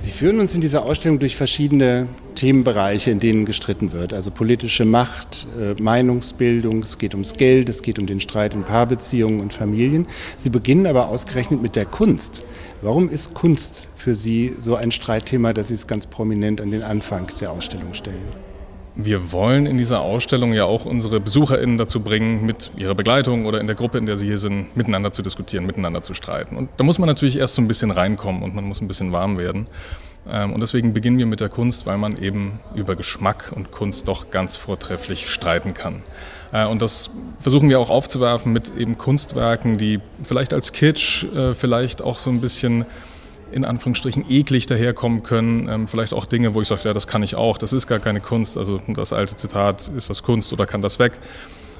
Sie 0.00 0.12
führen 0.12 0.38
uns 0.38 0.54
in 0.54 0.60
dieser 0.60 0.84
Ausstellung 0.84 1.18
durch 1.18 1.36
verschiedene 1.36 2.06
Themenbereiche, 2.36 3.10
in 3.10 3.18
denen 3.18 3.44
gestritten 3.44 3.92
wird. 3.92 4.14
Also 4.14 4.30
politische 4.30 4.84
Macht, 4.84 5.46
äh, 5.58 5.80
Meinungsbildung, 5.80 6.82
es 6.82 6.98
geht 6.98 7.14
ums 7.14 7.34
Geld, 7.34 7.68
es 7.68 7.82
geht 7.82 7.98
um 7.98 8.06
den 8.06 8.20
Streit 8.20 8.54
in 8.54 8.62
Paarbeziehungen 8.62 9.40
und 9.40 9.52
Familien. 9.52 10.06
Sie 10.36 10.50
beginnen 10.50 10.86
aber 10.86 11.08
ausgerechnet 11.08 11.60
mit 11.60 11.74
der 11.74 11.84
Kunst. 11.84 12.44
Warum 12.80 13.08
ist 13.08 13.34
Kunst 13.34 13.88
für 13.96 14.14
Sie 14.14 14.54
so 14.58 14.76
ein 14.76 14.92
Streitthema, 14.92 15.52
dass 15.52 15.68
Sie 15.68 15.74
es 15.74 15.86
ganz 15.86 16.06
prominent 16.06 16.60
an 16.60 16.70
den 16.70 16.82
Anfang 16.82 17.26
der 17.40 17.50
Ausstellung 17.50 17.92
stellen? 17.92 18.47
Wir 19.00 19.30
wollen 19.30 19.66
in 19.66 19.78
dieser 19.78 20.00
Ausstellung 20.00 20.52
ja 20.52 20.64
auch 20.64 20.84
unsere 20.84 21.20
BesucherInnen 21.20 21.78
dazu 21.78 22.00
bringen, 22.00 22.44
mit 22.44 22.72
ihrer 22.76 22.96
Begleitung 22.96 23.46
oder 23.46 23.60
in 23.60 23.68
der 23.68 23.76
Gruppe, 23.76 23.96
in 23.96 24.06
der 24.06 24.16
sie 24.16 24.26
hier 24.26 24.38
sind, 24.38 24.76
miteinander 24.76 25.12
zu 25.12 25.22
diskutieren, 25.22 25.66
miteinander 25.66 26.02
zu 26.02 26.14
streiten. 26.14 26.56
Und 26.56 26.68
da 26.78 26.82
muss 26.82 26.98
man 26.98 27.06
natürlich 27.06 27.38
erst 27.38 27.54
so 27.54 27.62
ein 27.62 27.68
bisschen 27.68 27.92
reinkommen 27.92 28.42
und 28.42 28.56
man 28.56 28.64
muss 28.64 28.80
ein 28.80 28.88
bisschen 28.88 29.12
warm 29.12 29.38
werden. 29.38 29.68
Ähm, 30.28 30.52
und 30.52 30.60
deswegen 30.60 30.94
beginnen 30.94 31.16
wir 31.16 31.26
mit 31.26 31.38
der 31.38 31.48
Kunst, 31.48 31.86
weil 31.86 31.96
man 31.96 32.16
eben 32.16 32.58
über 32.74 32.96
Geschmack 32.96 33.52
und 33.54 33.70
Kunst 33.70 34.08
doch 34.08 34.30
ganz 34.30 34.56
vortrefflich 34.56 35.30
streiten 35.30 35.74
kann. 35.74 36.02
Äh, 36.52 36.66
und 36.66 36.82
das 36.82 37.10
versuchen 37.38 37.68
wir 37.68 37.78
auch 37.78 37.90
aufzuwerfen 37.90 38.52
mit 38.52 38.76
eben 38.76 38.98
Kunstwerken, 38.98 39.78
die 39.78 40.00
vielleicht 40.24 40.52
als 40.52 40.72
Kitsch, 40.72 41.22
äh, 41.22 41.54
vielleicht 41.54 42.02
auch 42.02 42.18
so 42.18 42.30
ein 42.30 42.40
bisschen 42.40 42.84
in 43.52 43.64
Anführungsstrichen 43.64 44.24
eklig 44.28 44.66
daherkommen 44.66 45.22
können. 45.22 45.68
Ähm, 45.68 45.88
vielleicht 45.88 46.12
auch 46.12 46.26
Dinge, 46.26 46.54
wo 46.54 46.60
ich 46.60 46.68
sage, 46.68 46.82
ja, 46.84 46.92
das 46.92 47.06
kann 47.06 47.22
ich 47.22 47.34
auch, 47.34 47.58
das 47.58 47.72
ist 47.72 47.86
gar 47.86 47.98
keine 47.98 48.20
Kunst. 48.20 48.56
Also 48.58 48.80
das 48.88 49.12
alte 49.12 49.36
Zitat, 49.36 49.88
ist 49.88 50.10
das 50.10 50.22
Kunst 50.22 50.52
oder 50.52 50.66
kann 50.66 50.82
das 50.82 50.98
weg? 50.98 51.12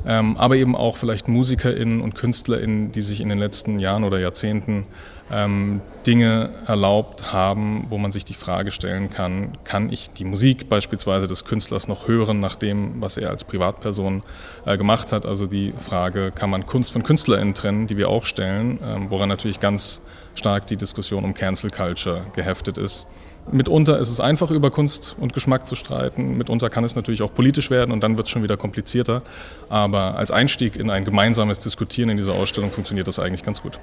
Ähm, 0.06 0.36
aber 0.36 0.56
eben 0.56 0.76
auch 0.76 0.96
vielleicht 0.96 1.28
MusikerInnen 1.28 2.00
und 2.00 2.14
KünstlerInnen, 2.14 2.92
die 2.92 3.02
sich 3.02 3.20
in 3.20 3.28
den 3.28 3.38
letzten 3.38 3.78
Jahren 3.78 4.04
oder 4.04 4.18
Jahrzehnten 4.18 4.86
ähm, 5.30 5.80
Dinge 6.06 6.50
erlaubt 6.66 7.32
haben, 7.32 7.86
wo 7.90 7.98
man 7.98 8.12
sich 8.12 8.24
die 8.24 8.34
Frage 8.34 8.70
stellen 8.70 9.10
kann, 9.10 9.58
kann 9.64 9.92
ich 9.92 10.10
die 10.10 10.24
Musik 10.24 10.68
beispielsweise 10.68 11.26
des 11.26 11.44
Künstlers 11.44 11.88
noch 11.88 12.08
hören 12.08 12.40
nach 12.40 12.56
dem, 12.56 13.00
was 13.00 13.16
er 13.16 13.30
als 13.30 13.44
Privatperson 13.44 14.22
äh, 14.64 14.78
gemacht 14.78 15.12
hat? 15.12 15.26
Also 15.26 15.46
die 15.46 15.74
Frage, 15.78 16.32
kann 16.32 16.50
man 16.50 16.66
Kunst 16.66 16.92
von 16.92 17.02
KünstlerInnen 17.02 17.54
trennen, 17.54 17.86
die 17.86 17.96
wir 17.96 18.08
auch 18.08 18.24
stellen, 18.24 18.78
ähm, 18.82 19.10
woran 19.10 19.28
natürlich 19.28 19.60
ganz 19.60 20.02
stark 20.34 20.66
die 20.66 20.76
Diskussion 20.76 21.24
um 21.24 21.34
Cancel 21.34 21.70
Culture 21.70 22.24
geheftet 22.34 22.78
ist. 22.78 23.06
Mitunter 23.52 23.98
ist 23.98 24.10
es 24.10 24.20
einfach, 24.20 24.50
über 24.50 24.70
Kunst 24.70 25.16
und 25.18 25.32
Geschmack 25.32 25.66
zu 25.66 25.76
streiten. 25.76 26.36
Mitunter 26.36 26.70
kann 26.70 26.84
es 26.84 26.94
natürlich 26.96 27.22
auch 27.22 27.32
politisch 27.32 27.70
werden 27.70 27.92
und 27.92 28.02
dann 28.02 28.16
wird 28.16 28.26
es 28.26 28.30
schon 28.30 28.42
wieder 28.42 28.56
komplizierter. 28.56 29.22
Aber 29.68 30.16
als 30.16 30.30
Einstieg 30.30 30.76
in 30.76 30.90
ein 30.90 31.04
gemeinsames 31.04 31.58
Diskutieren 31.58 32.10
in 32.10 32.16
dieser 32.16 32.34
Ausstellung 32.34 32.70
funktioniert 32.70 33.08
das 33.08 33.18
eigentlich 33.18 33.42
ganz 33.42 33.62
gut. 33.62 33.78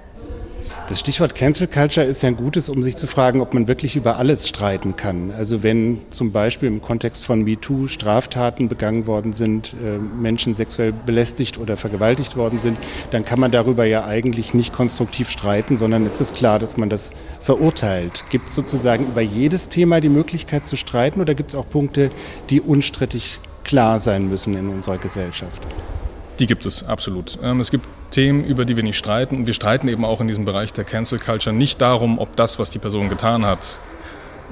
Das 0.88 1.00
Stichwort 1.00 1.34
Cancel 1.34 1.66
Culture 1.66 2.06
ist 2.06 2.22
ja 2.22 2.30
ein 2.30 2.36
gutes, 2.36 2.70
um 2.70 2.84
sich 2.84 2.96
zu 2.96 3.08
fragen, 3.08 3.42
ob 3.42 3.56
man 3.56 3.68
wirklich 3.68 3.96
über 3.96 4.18
alles 4.18 4.48
streiten 4.48 4.96
kann. 4.96 5.32
Also 5.36 5.64
wenn 5.64 6.02
zum 6.12 6.32
Beispiel 6.32 6.68
im 6.68 6.80
Kontext 6.80 7.26
von 7.26 7.42
MeToo 7.42 7.88
Straftaten 7.88 8.68
begangen 8.68 9.08
worden 9.08 9.34
sind, 9.34 9.74
äh, 9.84 9.98
Menschen 9.98 10.54
sexuell 10.54 10.94
belästigt 10.94 11.58
oder 11.58 11.76
vergewaltigt 11.76 12.38
worden 12.38 12.60
sind, 12.60 12.78
dann 13.10 13.26
kann 13.26 13.40
man 13.40 13.50
darüber 13.50 13.84
ja 13.86 14.06
eigentlich 14.06 14.54
nicht 14.54 14.74
konstruktiv 14.74 15.32
streiten, 15.32 15.76
sondern 15.76 16.06
es 16.06 16.22
ist 16.22 16.36
klar, 16.36 16.60
dass 16.60 16.78
man 16.78 16.90
das 16.90 17.14
verurteilt. 17.42 18.24
Gibt 18.30 18.48
es 18.48 18.54
sozusagen 18.54 19.08
über 19.08 19.22
jedes 19.22 19.70
Thema 19.70 20.02
die 20.02 20.10
Möglichkeit 20.10 20.68
zu 20.68 20.76
streiten 20.76 21.20
oder 21.20 21.34
gibt 21.34 21.50
es 21.50 21.56
auch 21.56 21.68
Punkte, 21.68 22.12
die 22.52 22.62
unstrittig 22.62 23.40
klar 23.64 23.98
sein 23.98 24.30
müssen 24.30 24.54
in 24.54 24.70
unserer 24.70 25.00
Gesellschaft? 25.00 25.64
Die 26.40 26.48
gibt 26.48 26.66
es, 26.66 26.86
absolut. 26.86 27.38
Ähm, 27.42 27.60
es 27.60 27.72
gibt 27.72 27.88
Themen, 28.12 28.46
über 28.46 28.66
die 28.66 28.76
wir 28.76 28.84
nicht 28.84 28.98
streiten. 28.98 29.38
Und 29.38 29.48
wir 29.48 29.54
streiten 29.54 29.88
eben 29.88 30.06
auch 30.06 30.22
in 30.22 30.28
diesem 30.28 30.46
Bereich 30.46 30.74
der 30.74 30.84
Cancel 30.84 31.20
Culture 31.20 31.56
nicht 31.56 31.82
darum, 31.82 32.20
ob 32.20 32.36
das, 32.36 32.60
was 32.60 32.70
die 32.70 32.80
Person 32.80 33.10
getan 33.10 33.46
hat, 33.46 33.80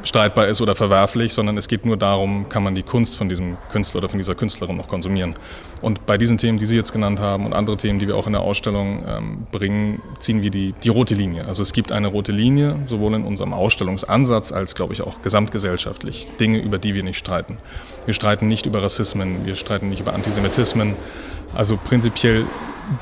streitbar 0.03 0.47
ist 0.47 0.61
oder 0.61 0.75
verwerflich, 0.75 1.33
sondern 1.33 1.57
es 1.57 1.67
geht 1.67 1.85
nur 1.85 1.97
darum, 1.97 2.49
kann 2.49 2.63
man 2.63 2.75
die 2.75 2.83
Kunst 2.83 3.17
von 3.17 3.29
diesem 3.29 3.57
Künstler 3.71 3.99
oder 3.99 4.09
von 4.09 4.17
dieser 4.17 4.35
Künstlerin 4.35 4.75
noch 4.75 4.87
konsumieren. 4.87 5.33
Und 5.81 6.05
bei 6.05 6.17
diesen 6.17 6.37
Themen, 6.37 6.57
die 6.57 6.65
Sie 6.65 6.75
jetzt 6.75 6.91
genannt 6.91 7.19
haben 7.19 7.45
und 7.45 7.53
andere 7.53 7.77
Themen, 7.77 7.99
die 7.99 8.07
wir 8.07 8.15
auch 8.15 8.27
in 8.27 8.33
der 8.33 8.41
Ausstellung 8.41 9.03
ähm, 9.07 9.47
bringen, 9.51 10.01
ziehen 10.19 10.41
wir 10.41 10.51
die, 10.51 10.73
die 10.83 10.89
rote 10.89 11.15
Linie. 11.15 11.45
Also 11.47 11.61
es 11.61 11.73
gibt 11.73 11.91
eine 11.91 12.07
rote 12.07 12.31
Linie, 12.31 12.75
sowohl 12.87 13.13
in 13.13 13.23
unserem 13.23 13.53
Ausstellungsansatz 13.53 14.51
als, 14.51 14.75
glaube 14.75 14.93
ich, 14.93 15.01
auch 15.01 15.21
gesamtgesellschaftlich. 15.21 16.27
Dinge, 16.39 16.59
über 16.59 16.77
die 16.77 16.95
wir 16.95 17.03
nicht 17.03 17.17
streiten. 17.17 17.57
Wir 18.05 18.13
streiten 18.13 18.47
nicht 18.47 18.65
über 18.65 18.83
Rassismen, 18.83 19.45
wir 19.45 19.55
streiten 19.55 19.89
nicht 19.89 20.01
über 20.01 20.13
Antisemitismen. 20.13 20.95
Also 21.55 21.77
prinzipiell 21.77 22.45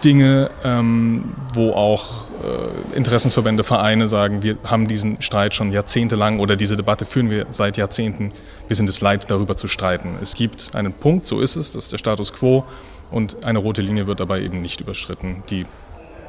Dinge, 0.04 0.50
ähm, 0.64 1.34
wo 1.54 1.72
auch 1.72 2.30
äh, 2.32 2.96
Interessensverbände, 2.96 3.64
Vereine 3.64 4.08
sagen, 4.08 4.44
wir 4.44 4.58
haben 4.66 4.88
diesen 4.88 5.22
Streit 5.22 5.56
schon 5.56 5.72
jahrzehntelang 5.72 6.40
oder 6.40 6.56
diese 6.56 6.76
Debatte 6.76 7.06
führen 7.06 7.30
wir 7.30 7.48
seit 7.50 7.78
Jahrzehnten. 7.78 8.32
Wir 8.68 8.76
sind 8.76 8.90
es 8.90 9.02
leid, 9.02 9.30
darüber 9.30 9.58
zu 9.58 9.68
streiten. 9.68 10.18
Es 10.22 10.36
gibt 10.36 10.76
einen 10.76 10.94
Punkt, 10.94 11.26
so 11.26 11.40
ist 11.40 11.56
es, 11.56 11.72
das 11.72 11.86
ist 11.86 11.92
der 11.92 11.98
Status 11.98 12.34
quo 12.34 12.64
und 13.10 13.44
eine 13.44 13.60
rote 13.60 13.82
Linie 13.82 14.08
wird 14.08 14.20
dabei 14.20 14.42
eben 14.42 14.62
nicht 14.62 14.82
überschritten, 14.82 15.44
die 15.50 15.66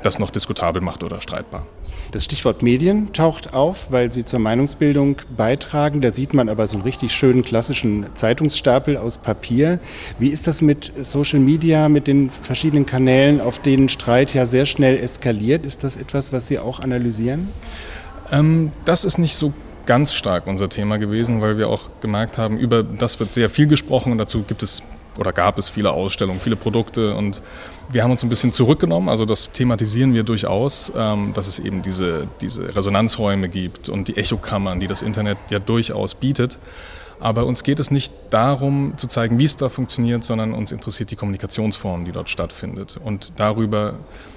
das 0.02 0.18
noch 0.18 0.30
diskutabel 0.30 0.82
macht 0.82 1.02
oder 1.02 1.20
streitbar. 1.20 1.66
Das 2.12 2.24
Stichwort 2.24 2.62
Medien 2.62 3.12
taucht 3.12 3.54
auf, 3.54 3.90
weil 3.90 4.12
sie 4.12 4.24
zur 4.24 4.38
Meinungsbildung 4.38 5.16
beitragen. 5.34 6.02
Da 6.02 6.10
sieht 6.10 6.34
man 6.34 6.48
aber 6.50 6.66
so 6.66 6.76
einen 6.76 6.84
richtig 6.84 7.12
schönen 7.12 7.42
klassischen 7.42 8.04
Zeitungsstapel 8.14 8.98
aus 8.98 9.16
Papier. 9.16 9.78
Wie 10.18 10.28
ist 10.28 10.46
das 10.46 10.60
mit 10.60 10.92
Social 11.00 11.40
Media, 11.40 11.88
mit 11.88 12.06
den 12.06 12.28
verschiedenen 12.28 12.84
Kanälen, 12.84 13.40
auf 13.40 13.60
denen 13.60 13.88
Streit 13.88 14.34
ja 14.34 14.44
sehr 14.44 14.66
schnell 14.66 14.98
eskaliert? 14.98 15.64
Ist 15.64 15.84
das 15.84 15.96
etwas, 15.96 16.32
was 16.32 16.48
Sie 16.48 16.58
auch 16.58 16.80
analysieren? 16.80 17.48
Ähm, 18.30 18.72
das 18.84 19.04
ist 19.04 19.16
nicht 19.16 19.36
so 19.36 19.54
ganz 19.86 20.12
stark 20.12 20.46
unser 20.46 20.68
Thema 20.68 20.98
gewesen, 20.98 21.40
weil 21.40 21.58
wir 21.58 21.68
auch 21.68 21.90
gemerkt 22.00 22.38
haben, 22.38 22.58
über 22.58 22.82
das 22.82 23.20
wird 23.20 23.32
sehr 23.32 23.50
viel 23.50 23.66
gesprochen 23.66 24.12
und 24.12 24.18
dazu 24.18 24.42
gibt 24.42 24.62
es 24.62 24.82
oder 25.18 25.32
gab 25.32 25.58
es 25.58 25.68
viele 25.68 25.92
Ausstellungen, 25.92 26.40
viele 26.40 26.56
Produkte 26.56 27.14
und 27.14 27.42
wir 27.90 28.02
haben 28.02 28.10
uns 28.10 28.22
ein 28.22 28.28
bisschen 28.28 28.52
zurückgenommen, 28.52 29.08
also 29.08 29.24
das 29.24 29.52
thematisieren 29.52 30.14
wir 30.14 30.22
durchaus, 30.22 30.92
ähm, 30.96 31.32
dass 31.34 31.46
es 31.46 31.58
eben 31.58 31.82
diese, 31.82 32.26
diese 32.40 32.74
Resonanzräume 32.74 33.48
gibt 33.48 33.88
und 33.88 34.08
die 34.08 34.16
Echokammern, 34.16 34.80
die 34.80 34.86
das 34.86 35.02
Internet 35.02 35.38
ja 35.50 35.58
durchaus 35.58 36.14
bietet. 36.14 36.58
Aber 37.20 37.46
uns 37.46 37.62
geht 37.62 37.78
es 37.78 37.92
nicht 37.92 38.12
darum 38.30 38.94
zu 38.96 39.06
zeigen, 39.06 39.38
wie 39.38 39.44
es 39.44 39.56
da 39.56 39.68
funktioniert, 39.68 40.24
sondern 40.24 40.54
uns 40.54 40.72
interessiert 40.72 41.12
die 41.12 41.16
Kommunikationsform, 41.16 42.04
die 42.04 42.10
dort 42.10 42.28
stattfindet 42.28 42.98
und 43.02 43.32
darüber, 43.36 43.94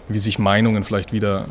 wie 0.07 0.19
sich 0.19 0.37
Meinungen 0.37 0.83
vielleicht 0.83 1.11
wieder 1.11 1.47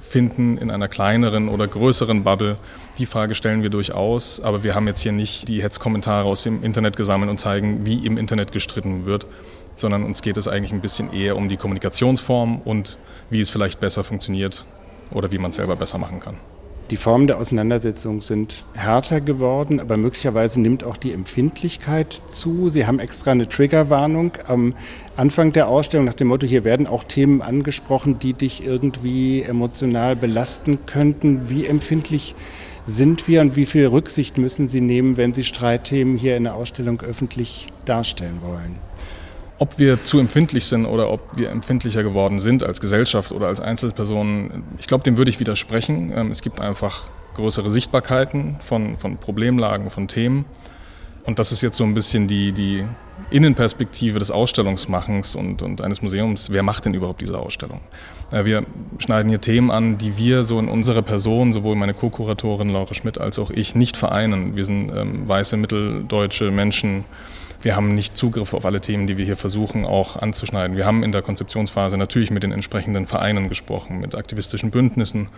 finden 0.00 0.58
in 0.58 0.70
einer 0.70 0.88
kleineren 0.88 1.48
oder 1.48 1.66
größeren 1.66 2.24
Bubble. 2.24 2.56
Die 2.98 3.06
Frage 3.06 3.34
stellen 3.34 3.62
wir 3.62 3.70
durchaus, 3.70 4.40
aber 4.40 4.62
wir 4.62 4.74
haben 4.74 4.86
jetzt 4.86 5.00
hier 5.00 5.12
nicht 5.12 5.48
die 5.48 5.62
Hetzkommentare 5.62 6.26
aus 6.26 6.42
dem 6.42 6.62
Internet 6.62 6.96
gesammelt 6.96 7.30
und 7.30 7.38
zeigen, 7.38 7.84
wie 7.84 8.06
im 8.06 8.16
Internet 8.16 8.52
gestritten 8.52 9.04
wird, 9.04 9.26
sondern 9.74 10.04
uns 10.04 10.22
geht 10.22 10.36
es 10.36 10.48
eigentlich 10.48 10.72
ein 10.72 10.80
bisschen 10.80 11.12
eher 11.12 11.36
um 11.36 11.48
die 11.48 11.56
Kommunikationsform 11.56 12.60
und 12.60 12.98
wie 13.30 13.40
es 13.40 13.50
vielleicht 13.50 13.80
besser 13.80 14.04
funktioniert 14.04 14.64
oder 15.10 15.30
wie 15.32 15.38
man 15.38 15.50
es 15.50 15.56
selber 15.56 15.76
besser 15.76 15.98
machen 15.98 16.20
kann. 16.20 16.36
Die 16.90 16.96
Formen 16.96 17.26
der 17.26 17.38
Auseinandersetzung 17.38 18.22
sind 18.22 18.64
härter 18.74 19.20
geworden, 19.20 19.80
aber 19.80 19.96
möglicherweise 19.96 20.60
nimmt 20.60 20.84
auch 20.84 20.96
die 20.96 21.12
Empfindlichkeit 21.12 22.22
zu. 22.28 22.68
Sie 22.68 22.86
haben 22.86 23.00
extra 23.00 23.32
eine 23.32 23.48
Triggerwarnung 23.48 24.34
am 24.46 24.72
Anfang 25.16 25.50
der 25.50 25.66
Ausstellung 25.66 26.06
nach 26.06 26.14
dem 26.14 26.28
Motto, 26.28 26.46
hier 26.46 26.62
werden 26.62 26.86
auch 26.86 27.02
Themen 27.02 27.42
angesprochen, 27.42 28.20
die 28.20 28.34
dich 28.34 28.64
irgendwie 28.64 29.42
emotional 29.42 30.14
belasten 30.14 30.86
könnten. 30.86 31.50
Wie 31.50 31.66
empfindlich 31.66 32.36
sind 32.84 33.26
wir 33.26 33.40
und 33.40 33.56
wie 33.56 33.66
viel 33.66 33.86
Rücksicht 33.86 34.38
müssen 34.38 34.68
Sie 34.68 34.80
nehmen, 34.80 35.16
wenn 35.16 35.34
Sie 35.34 35.42
Streitthemen 35.42 36.16
hier 36.16 36.36
in 36.36 36.44
der 36.44 36.54
Ausstellung 36.54 37.00
öffentlich 37.00 37.66
darstellen 37.84 38.38
wollen? 38.42 38.76
Ob 39.58 39.78
wir 39.78 40.02
zu 40.02 40.18
empfindlich 40.18 40.66
sind 40.66 40.84
oder 40.84 41.10
ob 41.10 41.36
wir 41.36 41.50
empfindlicher 41.50 42.02
geworden 42.02 42.38
sind 42.38 42.62
als 42.62 42.80
Gesellschaft 42.80 43.32
oder 43.32 43.46
als 43.46 43.60
Einzelpersonen, 43.60 44.64
ich 44.78 44.86
glaube, 44.86 45.04
dem 45.04 45.16
würde 45.16 45.30
ich 45.30 45.40
widersprechen. 45.40 46.12
Ähm, 46.14 46.30
es 46.30 46.42
gibt 46.42 46.60
einfach 46.60 47.08
größere 47.34 47.70
Sichtbarkeiten 47.70 48.56
von, 48.60 48.96
von 48.96 49.16
Problemlagen, 49.18 49.90
von 49.90 50.08
Themen. 50.08 50.44
Und 51.24 51.38
das 51.38 51.52
ist 51.52 51.62
jetzt 51.62 51.76
so 51.76 51.84
ein 51.84 51.94
bisschen 51.94 52.28
die, 52.28 52.52
die 52.52 52.84
Innenperspektive 53.30 54.18
des 54.18 54.30
Ausstellungsmachens 54.30 55.34
und, 55.34 55.62
und 55.62 55.80
eines 55.80 56.00
Museums. 56.00 56.50
Wer 56.50 56.62
macht 56.62 56.84
denn 56.84 56.94
überhaupt 56.94 57.20
diese 57.20 57.38
Ausstellung? 57.38 57.80
Äh, 58.30 58.44
wir 58.44 58.64
schneiden 58.98 59.28
hier 59.28 59.40
Themen 59.40 59.70
an, 59.70 59.98
die 59.98 60.18
wir 60.18 60.44
so 60.44 60.58
in 60.58 60.68
unserer 60.68 61.02
Person, 61.02 61.52
sowohl 61.52 61.76
meine 61.76 61.94
Co-Kuratorin 61.94 62.68
Laura 62.68 62.94
Schmidt 62.94 63.20
als 63.20 63.38
auch 63.38 63.50
ich, 63.50 63.74
nicht 63.74 63.96
vereinen. 63.96 64.54
Wir 64.54 64.64
sind 64.64 64.92
ähm, 64.94 65.26
weiße, 65.26 65.56
mitteldeutsche 65.56 66.50
Menschen, 66.50 67.04
wir 67.62 67.76
haben 67.76 67.94
nicht 67.94 68.16
Zugriff 68.16 68.54
auf 68.54 68.64
alle 68.64 68.80
Themen, 68.80 69.06
die 69.06 69.16
wir 69.16 69.24
hier 69.24 69.36
versuchen 69.36 69.84
auch 69.84 70.16
anzuschneiden. 70.16 70.76
Wir 70.76 70.86
haben 70.86 71.02
in 71.02 71.12
der 71.12 71.22
Konzeptionsphase 71.22 71.96
natürlich 71.96 72.30
mit 72.30 72.42
den 72.42 72.52
entsprechenden 72.52 73.06
Vereinen 73.06 73.48
gesprochen, 73.48 73.98
mit 73.98 74.14
aktivistischen 74.14 74.70
Bündnissen, 74.70 75.28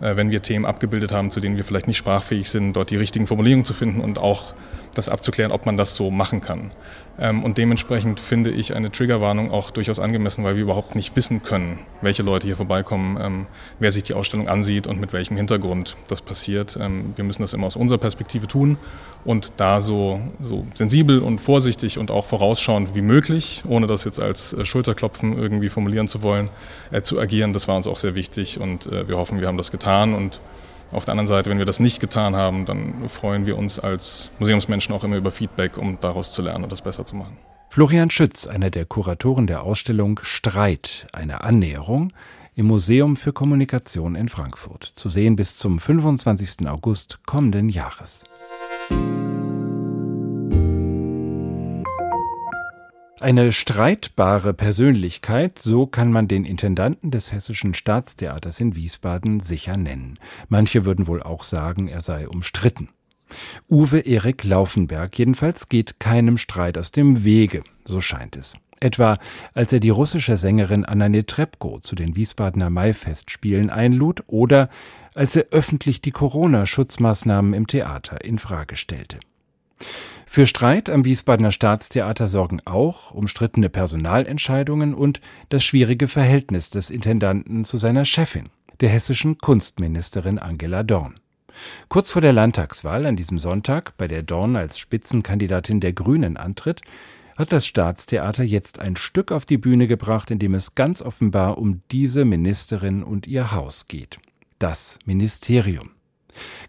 äh, 0.00 0.16
wenn 0.16 0.30
wir 0.30 0.42
Themen 0.42 0.64
abgebildet 0.64 1.12
haben, 1.12 1.30
zu 1.30 1.40
denen 1.40 1.56
wir 1.56 1.64
vielleicht 1.64 1.88
nicht 1.88 1.98
sprachfähig 1.98 2.50
sind, 2.50 2.74
dort 2.74 2.90
die 2.90 2.96
richtigen 2.96 3.26
Formulierungen 3.26 3.64
zu 3.64 3.74
finden 3.74 4.00
und 4.00 4.18
auch 4.18 4.54
das 4.98 5.08
abzuklären, 5.08 5.52
ob 5.52 5.66
man 5.66 5.76
das 5.76 5.94
so 5.94 6.10
machen 6.10 6.40
kann. 6.40 6.70
Ähm, 7.18 7.44
und 7.44 7.58
dementsprechend 7.58 8.20
finde 8.20 8.50
ich 8.50 8.74
eine 8.74 8.90
Triggerwarnung 8.90 9.50
auch 9.50 9.70
durchaus 9.70 9.98
angemessen, 9.98 10.44
weil 10.44 10.56
wir 10.56 10.62
überhaupt 10.62 10.94
nicht 10.94 11.16
wissen 11.16 11.42
können, 11.42 11.80
welche 12.02 12.22
Leute 12.22 12.46
hier 12.46 12.56
vorbeikommen, 12.56 13.18
ähm, 13.20 13.46
wer 13.78 13.92
sich 13.92 14.02
die 14.02 14.14
Ausstellung 14.14 14.48
ansieht 14.48 14.86
und 14.86 15.00
mit 15.00 15.12
welchem 15.12 15.36
Hintergrund 15.36 15.96
das 16.08 16.20
passiert. 16.20 16.78
Ähm, 16.80 17.12
wir 17.16 17.24
müssen 17.24 17.42
das 17.42 17.52
immer 17.52 17.66
aus 17.66 17.76
unserer 17.76 17.98
Perspektive 17.98 18.46
tun 18.46 18.76
und 19.24 19.52
da 19.56 19.80
so, 19.80 20.20
so 20.40 20.66
sensibel 20.74 21.20
und 21.20 21.40
vorsichtig 21.40 21.98
und 21.98 22.10
auch 22.10 22.26
vorausschauend 22.26 22.94
wie 22.94 23.02
möglich, 23.02 23.62
ohne 23.66 23.86
das 23.86 24.04
jetzt 24.04 24.20
als 24.20 24.52
äh, 24.52 24.64
Schulterklopfen 24.64 25.38
irgendwie 25.38 25.68
formulieren 25.68 26.08
zu 26.08 26.22
wollen, 26.22 26.50
äh, 26.90 27.02
zu 27.02 27.18
agieren. 27.18 27.52
Das 27.52 27.66
war 27.68 27.76
uns 27.76 27.86
auch 27.86 27.98
sehr 27.98 28.14
wichtig 28.14 28.60
und 28.60 28.86
äh, 28.86 29.08
wir 29.08 29.16
hoffen, 29.16 29.40
wir 29.40 29.48
haben 29.48 29.58
das 29.58 29.70
getan 29.70 30.14
und 30.14 30.40
auf 30.92 31.04
der 31.04 31.12
anderen 31.12 31.28
Seite, 31.28 31.50
wenn 31.50 31.58
wir 31.58 31.64
das 31.64 31.80
nicht 31.80 32.00
getan 32.00 32.36
haben, 32.36 32.64
dann 32.64 33.08
freuen 33.08 33.46
wir 33.46 33.58
uns 33.58 33.78
als 33.78 34.30
Museumsmenschen 34.38 34.94
auch 34.94 35.04
immer 35.04 35.16
über 35.16 35.30
Feedback, 35.30 35.78
um 35.78 35.98
daraus 36.00 36.32
zu 36.32 36.42
lernen 36.42 36.64
und 36.64 36.72
das 36.72 36.82
besser 36.82 37.04
zu 37.04 37.16
machen. 37.16 37.36
Florian 37.70 38.10
Schütz, 38.10 38.46
einer 38.46 38.70
der 38.70 38.86
Kuratoren 38.86 39.46
der 39.46 39.62
Ausstellung 39.62 40.20
Streit, 40.22 41.06
eine 41.12 41.42
Annäherung 41.42 42.12
im 42.54 42.66
Museum 42.66 43.16
für 43.16 43.32
Kommunikation 43.32 44.14
in 44.14 44.28
Frankfurt. 44.28 44.84
Zu 44.84 45.10
sehen 45.10 45.36
bis 45.36 45.58
zum 45.58 45.78
25. 45.78 46.66
August 46.68 47.18
kommenden 47.26 47.68
Jahres. 47.68 48.24
Eine 53.18 53.50
streitbare 53.50 54.52
Persönlichkeit, 54.52 55.58
so 55.58 55.86
kann 55.86 56.12
man 56.12 56.28
den 56.28 56.44
Intendanten 56.44 57.10
des 57.10 57.32
Hessischen 57.32 57.72
Staatstheaters 57.72 58.60
in 58.60 58.76
Wiesbaden 58.76 59.40
sicher 59.40 59.78
nennen. 59.78 60.18
Manche 60.50 60.84
würden 60.84 61.06
wohl 61.06 61.22
auch 61.22 61.42
sagen, 61.42 61.88
er 61.88 62.02
sei 62.02 62.28
umstritten. 62.28 62.90
Uwe 63.70 64.00
Erik 64.00 64.44
Laufenberg 64.44 65.18
jedenfalls 65.18 65.70
geht 65.70 65.98
keinem 65.98 66.36
Streit 66.36 66.76
aus 66.76 66.92
dem 66.92 67.24
Wege, 67.24 67.64
so 67.86 68.02
scheint 68.02 68.36
es. 68.36 68.54
Etwa 68.80 69.18
als 69.54 69.72
er 69.72 69.80
die 69.80 69.88
russische 69.88 70.36
Sängerin 70.36 70.84
Anna 70.84 71.08
Netrebko 71.08 71.80
zu 71.80 71.94
den 71.94 72.16
Wiesbadener 72.16 72.68
Maifestspielen 72.68 73.70
einlud 73.70 74.24
oder 74.26 74.68
als 75.14 75.34
er 75.36 75.46
öffentlich 75.52 76.02
die 76.02 76.10
Corona-Schutzmaßnahmen 76.10 77.54
im 77.54 77.66
Theater 77.66 78.22
in 78.22 78.38
Frage 78.38 78.76
stellte. 78.76 79.18
Für 80.28 80.46
Streit 80.46 80.90
am 80.90 81.04
Wiesbadener 81.04 81.52
Staatstheater 81.52 82.28
sorgen 82.28 82.60
auch 82.66 83.12
umstrittene 83.12 83.70
Personalentscheidungen 83.70 84.92
und 84.92 85.20
das 85.48 85.64
schwierige 85.64 86.08
Verhältnis 86.08 86.68
des 86.68 86.90
Intendanten 86.90 87.64
zu 87.64 87.78
seiner 87.78 88.04
Chefin, 88.04 88.50
der 88.80 88.90
hessischen 88.90 89.38
Kunstministerin 89.38 90.38
Angela 90.38 90.82
Dorn. 90.82 91.20
Kurz 91.88 92.10
vor 92.10 92.20
der 92.20 92.34
Landtagswahl 92.34 93.06
an 93.06 93.16
diesem 93.16 93.38
Sonntag, 93.38 93.96
bei 93.96 94.08
der 94.08 94.22
Dorn 94.22 94.56
als 94.56 94.78
Spitzenkandidatin 94.78 95.80
der 95.80 95.94
Grünen 95.94 96.36
antritt, 96.36 96.82
hat 97.36 97.52
das 97.52 97.66
Staatstheater 97.66 98.42
jetzt 98.42 98.78
ein 98.78 98.96
Stück 98.96 99.32
auf 99.32 99.46
die 99.46 99.58
Bühne 99.58 99.86
gebracht, 99.86 100.30
in 100.30 100.38
dem 100.38 100.54
es 100.54 100.74
ganz 100.74 101.00
offenbar 101.00 101.56
um 101.56 101.82
diese 101.92 102.24
Ministerin 102.24 103.02
und 103.02 103.26
ihr 103.26 103.52
Haus 103.52 103.88
geht. 103.88 104.18
Das 104.58 104.98
Ministerium. 105.06 105.95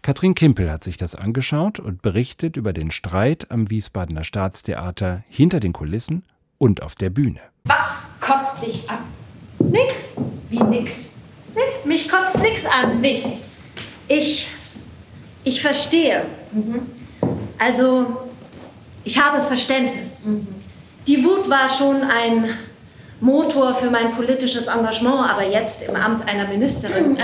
Katrin 0.02 0.34
Kimpel 0.34 0.70
hat 0.70 0.82
sich 0.82 0.96
das 0.96 1.14
angeschaut 1.14 1.78
und 1.80 2.02
berichtet 2.02 2.56
über 2.56 2.72
den 2.72 2.90
Streit 2.90 3.50
am 3.50 3.70
Wiesbadener 3.70 4.24
Staatstheater 4.24 5.24
hinter 5.28 5.60
den 5.60 5.72
Kulissen 5.72 6.24
und 6.58 6.82
auf 6.82 6.94
der 6.94 7.10
Bühne. 7.10 7.40
Was 7.64 8.14
kotzt 8.20 8.66
dich 8.66 8.88
an? 8.90 8.98
Nix. 9.58 10.12
Wie 10.50 10.62
nix? 10.62 11.18
Nee, 11.54 11.88
mich 11.88 12.08
kotzt 12.08 12.38
nix 12.40 12.64
an. 12.64 13.00
Nichts. 13.00 13.50
Ich. 14.08 14.48
Ich 15.44 15.60
verstehe. 15.60 16.26
Mhm. 16.52 16.82
Also, 17.58 18.28
ich 19.04 19.18
habe 19.22 19.40
Verständnis. 19.42 20.24
Mhm. 20.24 20.46
Die 21.06 21.24
Wut 21.24 21.48
war 21.48 21.68
schon 21.68 22.02
ein 22.02 22.50
Motor 23.20 23.74
für 23.74 23.90
mein 23.90 24.12
politisches 24.12 24.66
Engagement, 24.66 25.30
aber 25.30 25.46
jetzt 25.46 25.82
im 25.82 25.96
Amt 25.96 26.26
einer 26.28 26.46
Ministerin. 26.46 27.12
Mhm. 27.12 27.18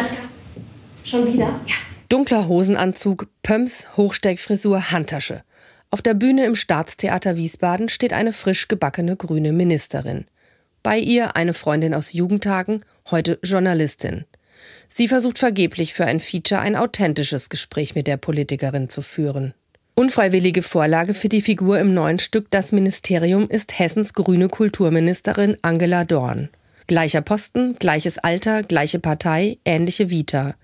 Schon 1.05 1.33
wieder? 1.33 1.61
Ja. 1.67 1.75
Dunkler 2.08 2.49
Hosenanzug, 2.49 3.28
Pumps, 3.42 3.87
Hochsteckfrisur, 3.96 4.90
Handtasche. 4.90 5.42
Auf 5.90 6.02
der 6.02 6.14
Bühne 6.14 6.44
im 6.44 6.54
Staatstheater 6.54 7.37
Wiesbaden 7.37 7.88
steht 7.88 8.12
eine 8.12 8.32
frisch 8.32 8.68
gebackene 8.68 9.16
grüne 9.16 9.52
Ministerin. 9.52 10.26
Bei 10.82 10.99
ihr 10.99 11.37
eine 11.37 11.54
Freundin 11.54 11.94
aus 11.94 12.12
Jugendtagen, 12.12 12.84
heute 13.11 13.38
Journalistin. 13.42 14.25
Sie 14.87 15.08
versucht 15.08 15.38
vergeblich 15.38 15.94
für 15.94 16.04
ein 16.04 16.20
Feature 16.20 16.61
ein 16.61 16.76
authentisches 16.76 17.49
Gespräch 17.49 17.94
mit 17.94 18.06
der 18.06 18.16
Politikerin 18.16 18.88
zu 18.88 19.00
führen. 19.00 19.54
Unfreiwillige 19.94 20.62
Vorlage 20.62 21.14
für 21.14 21.28
die 21.28 21.40
Figur 21.40 21.78
im 21.78 21.94
neuen 21.94 22.18
Stück 22.18 22.50
Das 22.50 22.73
Ministerium 22.73 23.49
ist 23.49 23.78
Hessens 23.78 24.12
grüne 24.12 24.49
Kulturministerin 24.49 25.56
Angela 25.62 26.04
Dorn. 26.04 26.49
Gleicher 26.87 27.23
Posten, 27.23 27.76
gleiches 27.78 28.18
Alter, 28.18 28.62
gleiche 28.62 28.99
Partei, 28.99 29.58
ähnliche 29.64 30.11
Vita. 30.11 30.54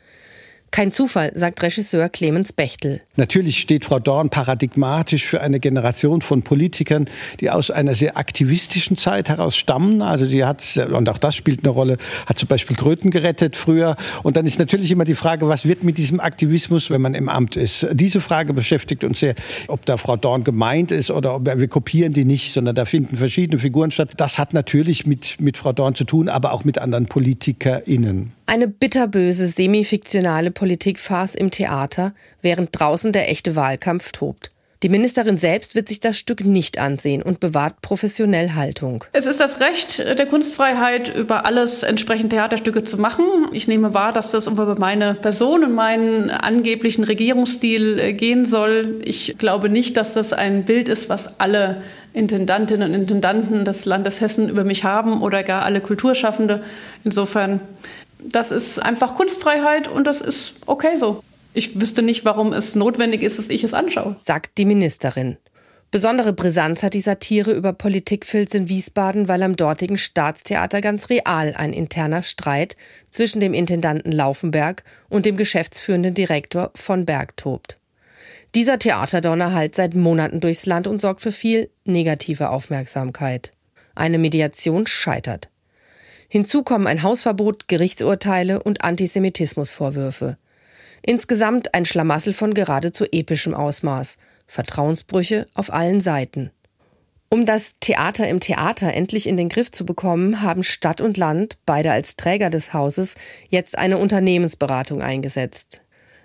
Kein 0.71 0.93
Zufall, 0.93 1.33
sagt 1.35 1.62
Regisseur 1.65 2.09
Clemens 2.09 2.53
Bechtel. 2.53 3.00
Natürlich 3.17 3.59
steht 3.59 3.85
Frau 3.85 3.99
Dorn 3.99 4.31
paradigmatisch 4.31 5.27
für 5.27 5.41
eine 5.41 5.59
Generation 5.59 6.23
von 6.23 6.43
Politikern, 6.43 7.11
die 7.41 7.50
aus 7.50 7.73
einer 7.73 7.97
sehr 7.97 8.17
aktivistischen 8.17 8.97
Zeit 8.97 9.29
heraus 9.29 9.57
stammen. 9.57 10.00
Also 10.00 10.27
die 10.27 10.45
hat, 10.45 10.62
und 10.77 11.09
auch 11.09 11.19
das 11.19 11.35
spielt 11.35 11.65
eine 11.65 11.71
Rolle, 11.71 11.99
hat 12.27 12.39
zum 12.39 12.47
Beispiel 12.47 12.77
Kröten 12.77 13.11
gerettet 13.11 13.57
früher. 13.57 13.97
Und 14.23 14.37
dann 14.37 14.47
ist 14.47 14.61
natürlich 14.61 14.93
immer 14.93 15.05
die 15.05 15.17
Frage, 15.17 15.49
was 15.49 15.67
wird 15.67 15.83
mit 15.83 15.99
diesem 15.99 16.21
Aktivismus, 16.21 16.89
wenn 16.89 17.00
man 17.00 17.15
im 17.15 17.29
Amt 17.29 17.57
ist? 17.57 17.89
Diese 17.93 18.21
Frage 18.21 18.55
beschäftigt 18.55 19.03
uns 19.03 19.19
sehr, 19.19 19.35
ob 19.67 19.85
da 19.87 19.97
Frau 19.97 20.17
Dorn 20.17 20.45
gemeint 20.45 20.93
ist 20.93 21.11
oder 21.11 21.35
ob 21.35 21.47
wir 21.47 21.69
kopieren 21.69 22.12
die 22.12 22.25
nicht, 22.25 22.53
sondern 22.53 22.77
da 22.77 22.85
finden 22.85 23.17
verschiedene 23.17 23.59
Figuren 23.59 23.91
statt. 23.91 24.11
Das 24.19 24.39
hat 24.39 24.55
natürlich 24.55 25.05
mit, 25.05 25.41
mit 25.41 25.59
Frau 25.59 25.73
Dorn 25.73 25.97
zu 25.97 26.05
tun, 26.05 26.29
aber 26.29 26.53
auch 26.53 26.65
mit 26.65 26.79
anderen 26.79 27.07
PolitikerInnen. 27.07 28.33
Eine 28.50 28.66
bitterböse, 28.66 29.47
semifiktionale 29.47 30.50
Politikfarce 30.50 31.37
im 31.37 31.52
Theater, 31.52 32.14
während 32.42 32.71
draußen 32.73 33.12
der 33.12 33.30
echte 33.30 33.54
Wahlkampf 33.54 34.11
tobt. 34.11 34.50
Die 34.83 34.88
Ministerin 34.88 35.37
selbst 35.37 35.76
wird 35.76 35.88
sich 35.88 36.00
das 36.00 36.19
Stück 36.19 36.45
nicht 36.45 36.80
ansehen 36.80 37.23
und 37.23 37.38
bewahrt 37.38 37.80
professionell 37.80 38.54
Haltung. 38.57 39.04
Es 39.12 39.26
ist 39.26 39.38
das 39.38 39.61
Recht 39.61 40.00
der 40.00 40.26
Kunstfreiheit, 40.26 41.14
über 41.14 41.45
alles 41.47 41.85
entsprechend 41.85 42.30
Theaterstücke 42.30 42.83
zu 42.83 42.99
machen. 42.99 43.25
Ich 43.52 43.68
nehme 43.68 43.94
wahr, 43.94 44.12
dass 44.12 44.33
das 44.33 44.48
über 44.48 44.77
meine 44.77 45.14
Person 45.14 45.62
und 45.62 45.75
meinen 45.77 46.31
angeblichen 46.31 47.05
Regierungsstil 47.05 48.01
äh, 48.01 48.12
gehen 48.14 48.46
soll. 48.46 49.01
Ich 49.05 49.37
glaube 49.38 49.68
nicht, 49.68 49.96
dass 49.96 50.14
das 50.14 50.33
ein 50.33 50.64
Bild 50.64 50.88
ist, 50.88 51.09
was 51.09 51.38
alle 51.38 51.83
Intendantinnen 52.12 52.88
und 52.88 52.94
Intendanten 53.03 53.64
des 53.64 53.85
Landes 53.85 54.20
Hessen 54.20 54.48
über 54.48 54.64
mich 54.64 54.83
haben 54.83 55.22
oder 55.22 55.44
gar 55.44 55.62
alle 55.62 55.81
Kulturschaffende. 55.81 56.64
Insofern 57.05 57.61
das 58.24 58.50
ist 58.50 58.78
einfach 58.78 59.14
Kunstfreiheit 59.14 59.88
und 59.88 60.06
das 60.06 60.20
ist 60.20 60.56
okay 60.66 60.96
so. 60.96 61.22
Ich 61.52 61.80
wüsste 61.80 62.02
nicht, 62.02 62.24
warum 62.24 62.52
es 62.52 62.74
notwendig 62.74 63.22
ist, 63.22 63.38
dass 63.38 63.48
ich 63.48 63.64
es 63.64 63.74
anschaue. 63.74 64.16
Sagt 64.18 64.59
die 64.59 64.64
Ministerin. 64.64 65.37
Besondere 65.90 66.33
Brisanz 66.33 66.85
hat 66.85 66.94
die 66.94 67.00
Satire 67.00 67.50
über 67.50 67.72
Politikfilz 67.72 68.54
in 68.54 68.68
Wiesbaden, 68.68 69.26
weil 69.26 69.42
am 69.42 69.56
dortigen 69.56 69.98
Staatstheater 69.98 70.80
ganz 70.80 71.11
real 71.11 71.52
ein 71.56 71.72
interner 71.72 72.22
Streit 72.22 72.76
zwischen 73.11 73.40
dem 73.40 73.54
Intendanten 73.54 74.12
Laufenberg 74.12 74.85
und 75.09 75.26
dem 75.26 75.37
geschäftsführenden 75.37 76.14
Direktor 76.14 76.70
von 76.76 77.06
Berg 77.06 77.37
tobt. 77.37 77.80
Dieser 78.54 78.78
Theaterdonner 78.78 79.52
hallt 79.52 79.74
seit 79.74 79.94
Monaten 79.94 80.38
durchs 80.38 80.64
Land 80.64 80.87
und 80.87 81.00
sorgt 81.00 81.22
für 81.22 81.33
viel 81.33 81.70
negative 81.85 82.50
Aufmerksamkeit. 82.50 83.50
Eine 83.96 84.18
Mediation 84.18 84.87
scheitert. 84.87 85.48
Hinzu 86.33 86.62
kommen 86.62 86.87
ein 86.87 87.03
Hausverbot, 87.03 87.66
Gerichtsurteile 87.66 88.62
und 88.62 88.85
Antisemitismusvorwürfe. 88.85 90.38
Insgesamt 91.03 91.75
ein 91.75 91.85
Schlamassel 91.85 92.35
von 92.35 92.55
geradezu 92.55 93.05
epischem 93.11 93.53
Ausmaß. 93.53 94.16
Vertrauensbrüche 94.47 95.49
auf 95.55 95.73
allen 95.73 96.01
Seiten. 96.01 96.53
Um 97.31 97.47
das 97.47 97.75
Theater 97.81 98.29
im 98.29 98.38
Theater 98.38 98.93
endlich 98.95 99.29
in 99.29 99.37
den 99.37 99.49
Griff 99.49 99.73
zu 99.73 99.85
bekommen, 99.85 100.40
haben 100.40 100.62
Stadt 100.62 101.01
und 101.01 101.16
Land, 101.16 101.59
beide 101.66 101.90
als 101.90 102.14
Träger 102.14 102.49
des 102.49 102.73
Hauses, 102.73 103.16
jetzt 103.49 103.77
eine 103.77 103.99
Unternehmensberatung 103.99 105.03
eingesetzt. 105.03 105.83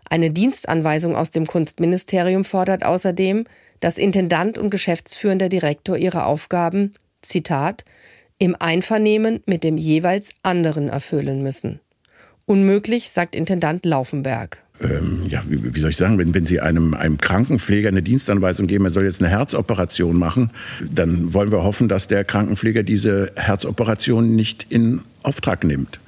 Eine 0.08 0.30
Dienstanweisung 0.30 1.16
aus 1.16 1.32
dem 1.32 1.48
Kunstministerium 1.48 2.44
fordert 2.44 2.86
außerdem, 2.86 3.46
dass 3.80 3.98
Intendant 3.98 4.60
und 4.60 4.70
geschäftsführender 4.70 5.50
Direktor 5.50 5.98
ihre 5.98 6.26
Aufgaben, 6.26 6.92
Zitat, 7.24 7.86
im 8.40 8.56
Einvernehmen 8.60 9.42
mit 9.46 9.64
dem 9.64 9.78
jeweils 9.78 10.34
anderen 10.44 10.90
erfüllen 10.90 11.44
müssen. 11.44 11.80
Unmöglich, 12.46 13.10
sagt 13.10 13.36
Intendant 13.36 13.86
Laufenberg. 13.86 14.60
Ähm, 14.82 15.24
ja, 15.28 15.42
wie, 15.48 15.74
wie, 15.74 15.80
soll 15.80 15.92
ich 15.92 15.98
sagen, 15.98 16.18
wenn, 16.18 16.36
wenn 16.36 16.46
Sie 16.46 16.60
einem, 16.60 16.94
einem 16.94 17.18
Krankenpfleger 17.18 17.88
eine 17.88 18.02
Dienstanweisung 18.02 18.68
geben, 18.68 18.86
er 18.86 18.92
soll 18.92 19.06
jetzt 19.06 19.22
eine 19.22 19.30
Herzoperation 19.30 20.18
machen, 20.18 20.52
dann 20.82 21.34
wollen 21.34 21.52
wir 21.52 21.64
hoffen, 21.64 21.88
dass 21.88 22.08
der 22.08 22.26
Krankenpfleger 22.26 22.84
diese 22.84 23.32
Herzoperation 23.38 24.36
nicht 24.36 24.68
in 24.70 25.02
Auftrag 25.24 25.64
nimmt. 25.64 26.00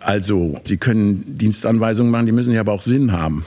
Also, 0.00 0.60
Sie 0.64 0.78
können 0.78 1.38
Dienstanweisungen 1.38 2.10
machen, 2.10 2.26
die 2.26 2.32
müssen 2.32 2.52
ja 2.52 2.60
aber 2.60 2.72
auch 2.72 2.82
Sinn 2.82 3.12
haben. 3.12 3.46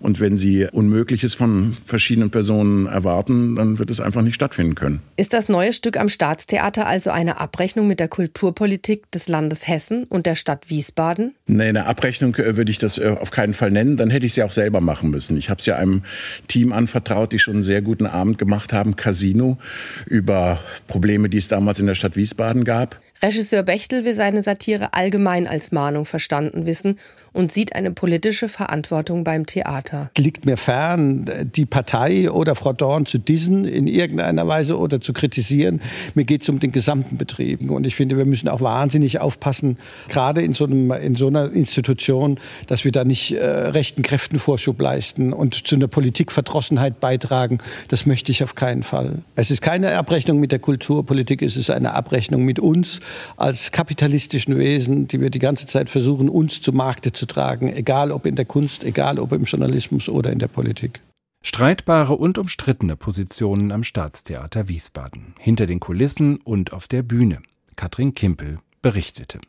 Und 0.00 0.18
wenn 0.18 0.38
Sie 0.38 0.66
Unmögliches 0.72 1.34
von 1.34 1.76
verschiedenen 1.84 2.30
Personen 2.30 2.86
erwarten, 2.86 3.54
dann 3.54 3.78
wird 3.78 3.90
es 3.90 4.00
einfach 4.00 4.22
nicht 4.22 4.34
stattfinden 4.34 4.74
können. 4.74 5.00
Ist 5.16 5.34
das 5.34 5.48
neue 5.50 5.74
Stück 5.74 5.98
am 5.98 6.08
Staatstheater 6.08 6.86
also 6.86 7.10
eine 7.10 7.38
Abrechnung 7.38 7.86
mit 7.86 8.00
der 8.00 8.08
Kulturpolitik 8.08 9.10
des 9.10 9.28
Landes 9.28 9.68
Hessen 9.68 10.04
und 10.04 10.24
der 10.24 10.36
Stadt 10.36 10.70
Wiesbaden? 10.70 11.34
Nee, 11.46 11.68
eine 11.68 11.86
Abrechnung 11.86 12.34
äh, 12.36 12.56
würde 12.56 12.70
ich 12.70 12.78
das 12.78 12.96
äh, 12.96 13.14
auf 13.20 13.30
keinen 13.30 13.52
Fall 13.52 13.70
nennen. 13.70 13.98
Dann 13.98 14.08
hätte 14.08 14.24
ich 14.24 14.32
sie 14.32 14.42
auch 14.42 14.52
selber 14.52 14.80
machen 14.80 15.10
müssen. 15.10 15.36
Ich 15.36 15.50
habe 15.50 15.60
es 15.60 15.66
ja 15.66 15.76
einem 15.76 16.02
Team 16.48 16.72
anvertraut, 16.72 17.32
die 17.32 17.38
schon 17.38 17.54
einen 17.54 17.62
sehr 17.62 17.82
guten 17.82 18.06
Abend 18.06 18.38
gemacht 18.38 18.72
haben, 18.72 18.96
Casino, 18.96 19.58
über 20.06 20.60
Probleme, 20.88 21.28
die 21.28 21.38
es 21.38 21.48
damals 21.48 21.78
in 21.78 21.86
der 21.86 21.94
Stadt 21.94 22.16
Wiesbaden 22.16 22.64
gab. 22.64 22.98
Regisseur 23.22 23.62
Bechtel 23.62 24.04
will 24.04 24.14
seine 24.14 24.42
Satire 24.42 24.94
allgemein 24.94 25.46
als 25.46 25.72
Mahnung 25.72 26.06
verstanden 26.06 26.64
wissen 26.64 26.96
und 27.32 27.52
sieht 27.52 27.74
eine 27.74 27.90
politische 27.90 28.48
Verantwortung 28.48 29.24
beim 29.24 29.44
Theater. 29.44 30.10
Liegt 30.16 30.46
mir 30.46 30.56
fern, 30.56 31.30
die 31.54 31.66
Partei 31.66 32.30
oder 32.30 32.54
Frau 32.54 32.72
Dorn 32.72 33.04
zu 33.04 33.18
dissen 33.18 33.66
in 33.66 33.86
irgendeiner 33.86 34.48
Weise 34.48 34.78
oder 34.78 35.02
zu 35.02 35.12
kritisieren. 35.12 35.82
Mir 36.14 36.24
geht 36.24 36.42
es 36.42 36.48
um 36.48 36.60
den 36.60 36.72
gesamten 36.72 37.18
Betrieb. 37.18 37.70
Und 37.70 37.86
ich 37.86 37.94
finde, 37.94 38.16
wir 38.16 38.24
müssen 38.24 38.48
auch 38.48 38.62
wahnsinnig 38.62 39.20
aufpassen, 39.20 39.76
gerade 40.08 40.40
in 40.40 40.54
so, 40.54 40.64
einem, 40.64 40.90
in 40.90 41.14
so 41.14 41.26
einer 41.26 41.52
Institution, 41.52 42.38
dass 42.68 42.84
wir 42.84 42.92
da 42.92 43.04
nicht 43.04 43.32
äh, 43.32 43.44
rechten 43.44 44.02
Kräften 44.02 44.38
Vorschub 44.38 44.80
leisten 44.80 45.34
und 45.34 45.66
zu 45.66 45.74
einer 45.74 45.88
Politikverdrossenheit 45.88 47.00
beitragen. 47.00 47.58
Das 47.88 48.06
möchte 48.06 48.32
ich 48.32 48.42
auf 48.42 48.54
keinen 48.54 48.82
Fall. 48.82 49.18
Es 49.36 49.50
ist 49.50 49.60
keine 49.60 49.96
Abrechnung 49.98 50.40
mit 50.40 50.52
der 50.52 50.58
Kulturpolitik, 50.58 51.42
es 51.42 51.58
ist 51.58 51.70
eine 51.70 51.92
Abrechnung 51.92 52.44
mit 52.44 52.58
uns 52.58 53.00
als 53.36 53.72
kapitalistischen 53.72 54.58
Wesen, 54.58 55.08
die 55.08 55.20
wir 55.20 55.30
die 55.30 55.38
ganze 55.38 55.66
Zeit 55.66 55.90
versuchen, 55.90 56.28
uns 56.28 56.60
zu 56.60 56.72
Markte 56.72 57.12
zu 57.12 57.26
tragen, 57.26 57.72
egal 57.74 58.12
ob 58.12 58.26
in 58.26 58.36
der 58.36 58.44
Kunst, 58.44 58.84
egal 58.84 59.18
ob 59.18 59.32
im 59.32 59.44
Journalismus 59.44 60.08
oder 60.08 60.32
in 60.32 60.38
der 60.38 60.48
Politik. 60.48 61.00
Streitbare 61.42 62.14
und 62.14 62.36
umstrittene 62.36 62.96
Positionen 62.96 63.72
am 63.72 63.82
Staatstheater 63.82 64.68
Wiesbaden, 64.68 65.34
hinter 65.38 65.66
den 65.66 65.80
Kulissen 65.80 66.36
und 66.36 66.72
auf 66.72 66.86
der 66.86 67.02
Bühne. 67.02 67.40
Katrin 67.76 68.14
Kimpel 68.14 68.58
berichtete. 68.82 69.40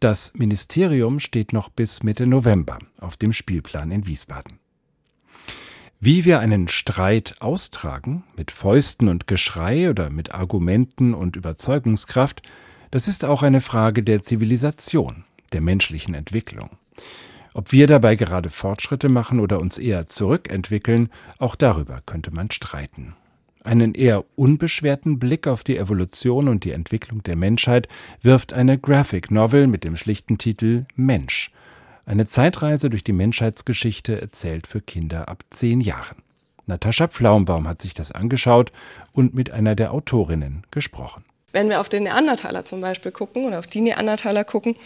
Das 0.00 0.32
Ministerium 0.34 1.20
steht 1.20 1.52
noch 1.52 1.68
bis 1.68 2.02
Mitte 2.02 2.26
November 2.26 2.78
auf 3.00 3.16
dem 3.16 3.32
Spielplan 3.32 3.90
in 3.90 4.06
Wiesbaden. 4.06 4.58
Wie 6.00 6.24
wir 6.24 6.40
einen 6.40 6.66
Streit 6.68 7.36
austragen, 7.40 8.24
mit 8.34 8.50
Fäusten 8.50 9.08
und 9.08 9.26
Geschrei 9.26 9.90
oder 9.90 10.08
mit 10.08 10.34
Argumenten 10.34 11.12
und 11.12 11.36
Überzeugungskraft, 11.36 12.40
das 12.90 13.08
ist 13.08 13.24
auch 13.24 13.42
eine 13.42 13.60
Frage 13.60 14.02
der 14.02 14.22
Zivilisation, 14.22 15.24
der 15.52 15.60
menschlichen 15.60 16.14
Entwicklung. 16.14 16.70
Ob 17.54 17.72
wir 17.72 17.86
dabei 17.86 18.14
gerade 18.14 18.50
Fortschritte 18.50 19.08
machen 19.08 19.40
oder 19.40 19.60
uns 19.60 19.78
eher 19.78 20.06
zurückentwickeln, 20.06 21.08
auch 21.38 21.56
darüber 21.56 22.00
könnte 22.06 22.30
man 22.30 22.50
streiten. 22.50 23.14
Einen 23.62 23.94
eher 23.94 24.24
unbeschwerten 24.36 25.18
Blick 25.18 25.46
auf 25.46 25.64
die 25.64 25.76
Evolution 25.76 26.48
und 26.48 26.64
die 26.64 26.70
Entwicklung 26.70 27.22
der 27.22 27.36
Menschheit 27.36 27.88
wirft 28.22 28.52
eine 28.52 28.78
Graphic 28.78 29.30
Novel 29.30 29.66
mit 29.66 29.84
dem 29.84 29.96
schlichten 29.96 30.38
Titel 30.38 30.86
Mensch. 30.94 31.50
Eine 32.06 32.26
Zeitreise 32.26 32.88
durch 32.88 33.04
die 33.04 33.12
Menschheitsgeschichte 33.12 34.20
erzählt 34.20 34.66
für 34.66 34.80
Kinder 34.80 35.28
ab 35.28 35.44
zehn 35.50 35.80
Jahren. 35.80 36.22
Natascha 36.66 37.08
Pflaumbaum 37.08 37.68
hat 37.68 37.82
sich 37.82 37.94
das 37.94 38.12
angeschaut 38.12 38.72
und 39.12 39.34
mit 39.34 39.50
einer 39.50 39.74
der 39.74 39.92
Autorinnen 39.92 40.64
gesprochen. 40.70 41.24
Wenn 41.52 41.68
wir 41.68 41.80
auf 41.80 41.88
den 41.88 42.04
Neandertaler 42.04 42.64
zum 42.64 42.80
Beispiel 42.80 43.12
gucken 43.12 43.44
oder 43.44 43.58
auf 43.58 43.66
die 43.66 43.80
Neandertaler 43.80 44.44
gucken, 44.44 44.76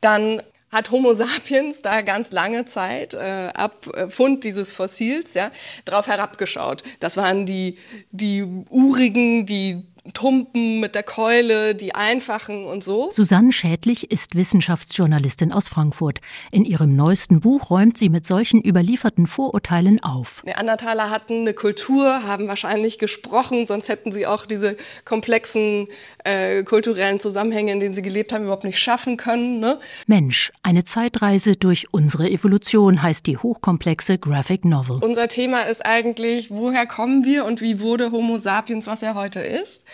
dann 0.00 0.42
hat 0.70 0.90
Homo 0.90 1.14
sapiens 1.14 1.82
da 1.82 2.02
ganz 2.02 2.32
lange 2.32 2.64
Zeit 2.64 3.14
äh, 3.14 3.50
ab 3.54 3.86
äh, 3.94 4.08
Fund 4.08 4.44
dieses 4.44 4.72
Fossils 4.72 5.34
ja 5.34 5.50
drauf 5.84 6.08
herabgeschaut. 6.08 6.82
Das 7.00 7.16
waren 7.16 7.46
die 7.46 7.78
die 8.10 8.42
urigen, 8.70 9.46
die 9.46 9.82
Tumpen 10.12 10.80
mit 10.80 10.94
der 10.94 11.02
Keule, 11.02 11.74
die 11.74 11.94
einfachen 11.94 12.66
und 12.66 12.84
so. 12.84 13.10
Susanne 13.10 13.52
Schädlich 13.52 14.10
ist 14.10 14.34
Wissenschaftsjournalistin 14.34 15.50
aus 15.50 15.68
Frankfurt. 15.68 16.18
In 16.50 16.66
ihrem 16.66 16.94
neuesten 16.94 17.40
Buch 17.40 17.70
räumt 17.70 17.96
sie 17.96 18.10
mit 18.10 18.26
solchen 18.26 18.62
überlieferten 18.62 19.26
Vorurteilen 19.26 20.02
auf. 20.02 20.42
Neandertaler 20.44 21.08
hatten 21.08 21.40
eine 21.40 21.54
Kultur, 21.54 22.24
haben 22.24 22.48
wahrscheinlich 22.48 22.98
gesprochen, 22.98 23.64
sonst 23.64 23.88
hätten 23.88 24.12
sie 24.12 24.26
auch 24.26 24.44
diese 24.44 24.76
komplexen 25.06 25.88
äh, 26.24 26.62
kulturellen 26.64 27.20
Zusammenhänge, 27.20 27.72
in 27.72 27.80
denen 27.80 27.92
sie 27.92 28.02
gelebt 28.02 28.32
haben, 28.32 28.44
überhaupt 28.44 28.64
nicht 28.64 28.78
schaffen 28.78 29.16
können. 29.16 29.60
Ne? 29.60 29.78
Mensch, 30.06 30.52
eine 30.62 30.84
Zeitreise 30.84 31.56
durch 31.56 31.92
unsere 31.92 32.28
Evolution 32.28 33.02
heißt 33.02 33.26
die 33.26 33.36
hochkomplexe 33.36 34.18
Graphic 34.18 34.64
Novel. 34.64 34.98
Unser 35.02 35.28
Thema 35.28 35.62
ist 35.62 35.84
eigentlich, 35.84 36.50
woher 36.50 36.86
kommen 36.86 37.24
wir 37.24 37.44
und 37.44 37.60
wie 37.60 37.80
wurde 37.80 38.10
Homo 38.10 38.36
sapiens, 38.36 38.86
was 38.86 39.02
er 39.02 39.14
heute 39.14 39.40
ist. 39.40 39.84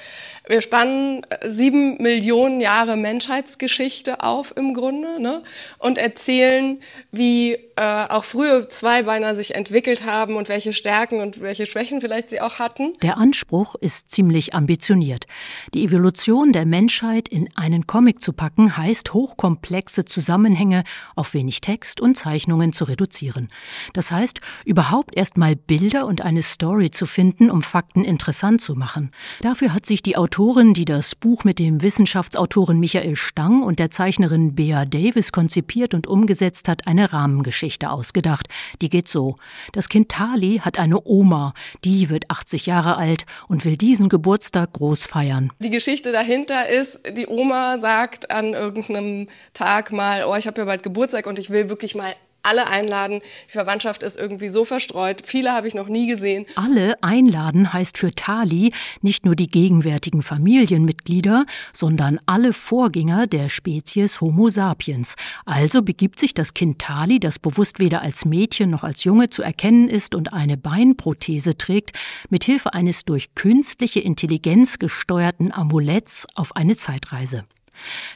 Wir 0.46 0.62
spannen 0.62 1.26
sieben 1.46 2.02
Millionen 2.02 2.60
Jahre 2.60 2.96
Menschheitsgeschichte 2.96 4.22
auf 4.22 4.56
im 4.56 4.74
Grunde 4.74 5.20
ne? 5.20 5.42
und 5.78 5.98
erzählen, 5.98 6.80
wie 7.12 7.58
äh, 7.80 8.08
auch 8.10 8.24
frühe 8.24 8.68
Zweibeiner 8.68 9.34
sich 9.34 9.54
entwickelt 9.54 10.04
haben 10.04 10.36
und 10.36 10.50
welche 10.50 10.74
Stärken 10.74 11.22
und 11.22 11.40
welche 11.40 11.64
Schwächen 11.64 12.02
vielleicht 12.02 12.28
sie 12.28 12.42
auch 12.42 12.58
hatten. 12.58 12.92
Der 13.00 13.16
Anspruch 13.16 13.74
ist 13.74 14.10
ziemlich 14.10 14.54
ambitioniert. 14.54 15.24
Die 15.72 15.84
Evolution 15.84 16.52
der 16.52 16.66
Menschheit 16.66 17.26
in 17.26 17.48
einen 17.54 17.86
Comic 17.86 18.22
zu 18.22 18.34
packen, 18.34 18.76
heißt 18.76 19.14
hochkomplexe 19.14 20.04
Zusammenhänge 20.04 20.84
auf 21.16 21.32
wenig 21.32 21.62
Text 21.62 22.02
und 22.02 22.18
Zeichnungen 22.18 22.74
zu 22.74 22.84
reduzieren. 22.84 23.48
Das 23.94 24.12
heißt, 24.12 24.42
überhaupt 24.66 25.16
erst 25.16 25.38
mal 25.38 25.56
Bilder 25.56 26.04
und 26.04 26.20
eine 26.20 26.42
Story 26.42 26.90
zu 26.90 27.06
finden, 27.06 27.50
um 27.50 27.62
Fakten 27.62 28.04
interessant 28.04 28.60
zu 28.60 28.74
machen. 28.74 29.10
Dafür 29.40 29.72
hat 29.72 29.86
sich 29.86 30.02
die 30.02 30.18
Autorin, 30.18 30.74
die 30.74 30.84
das 30.84 31.14
Buch 31.14 31.44
mit 31.44 31.58
dem 31.58 31.80
Wissenschaftsautoren 31.80 32.78
Michael 32.78 33.16
Stang 33.16 33.62
und 33.62 33.78
der 33.78 33.90
Zeichnerin 33.90 34.54
Bea 34.54 34.84
Davis 34.84 35.32
konzipiert 35.32 35.94
und 35.94 36.06
umgesetzt 36.06 36.68
hat, 36.68 36.86
eine 36.86 37.14
Rahmengeschichte 37.14 37.69
ausgedacht. 37.90 38.48
Die 38.80 38.88
geht 38.88 39.09
so. 39.09 39.37
Das 39.72 39.88
Kind 39.88 40.11
Tali 40.11 40.59
hat 40.59 40.78
eine 40.78 41.00
Oma, 41.04 41.54
die 41.85 42.11
wird 42.11 42.30
80 42.30 42.66
Jahre 42.66 42.96
alt 42.96 43.26
und 43.48 43.64
will 43.64 43.76
diesen 43.76 44.09
Geburtstag 44.09 44.72
groß 44.72 45.06
feiern. 45.06 45.52
Die 45.61 45.70
Geschichte 45.70 46.12
dahinter 46.12 46.68
ist, 46.68 47.02
die 47.16 47.26
Oma 47.26 47.78
sagt 47.78 48.30
an 48.30 48.54
irgendeinem 48.54 49.28
Tag 49.54 49.92
mal, 49.92 50.24
oh, 50.24 50.35
ich 50.35 50.46
habe 50.46 50.61
ja 50.61 50.64
bald 50.64 50.83
Geburtstag 50.83 51.26
und 51.26 51.38
ich 51.38 51.50
will 51.50 51.70
wirklich 51.70 51.94
mal 51.94 52.14
alle 52.42 52.68
einladen. 52.68 53.20
Die 53.48 53.53
Verwandtschaft 53.53 54.03
ist 54.03 54.18
irgendwie 54.18 54.48
so 54.48 54.64
verstreut. 54.64 55.22
Viele 55.24 55.53
habe 55.53 55.68
ich 55.68 55.74
noch 55.74 55.88
nie 55.88 56.07
gesehen. 56.07 56.46
Alle 56.57 57.03
einladen 57.03 57.72
heißt 57.72 57.98
für 57.98 58.11
Tali 58.11 58.72
nicht 59.03 59.24
nur 59.24 59.37
die 59.37 59.48
gegenwärtigen 59.48 60.22
Familienmitglieder, 60.22 61.44
sondern 61.72 62.18
alle 62.26 62.53
Vorgänger 62.53 63.26
der 63.26 63.48
Spezies 63.48 64.20
Homo 64.20 64.50
sapiens. 64.50 65.16
Also 65.44 65.83
begibt 65.83 66.18
sich 66.18 66.35
das 66.35 66.55
Kind 66.55 66.79
Tali, 66.79 67.20
das 67.20 67.38
bewusst 67.38 67.79
weder 67.79 68.03
als 68.03 68.24
Mädchen 68.24 68.70
noch 68.70 68.85
als 68.85 69.05
Junge 69.05 69.31
zu 69.31 69.42
erkennen 69.42 69.88
ist 69.88 70.14
und 70.14 70.33
eine 70.33 70.57
Beinprothese 70.57 71.57
trägt, 71.57 71.92
mit 72.29 72.44
Hilfe 72.44 72.74
eines 72.74 73.05
durch 73.05 73.35
künstliche 73.35 74.00
Intelligenz 74.00 74.79
gesteuerten 74.79 75.53
Amuletts 75.53 76.26
auf 76.35 76.57
eine 76.57 76.76
Zeitreise. 76.76 77.44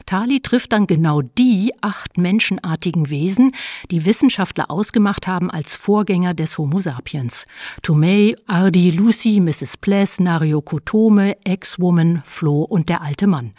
Tali 0.05 0.41
trifft 0.41 0.71
dann 0.71 0.87
genau 0.87 1.21
die 1.21 1.73
acht 1.81 2.17
menschenartigen 2.17 3.09
Wesen, 3.09 3.53
die 3.91 4.05
Wissenschaftler 4.05 4.71
ausgemacht 4.71 5.27
haben 5.27 5.49
als 5.49 5.75
Vorgänger 5.75 6.33
des 6.33 6.57
Homo 6.57 6.79
sapiens. 6.79 7.45
Tomei, 7.81 8.35
Ardi, 8.47 8.91
Lucy, 8.91 9.39
Mrs. 9.39 9.77
Pless, 9.77 10.19
Nario 10.19 10.61
Kotome, 10.61 11.37
Ex-Woman, 11.43 12.23
Flo 12.25 12.63
und 12.63 12.89
der 12.89 13.01
alte 13.01 13.27
Mann. 13.27 13.53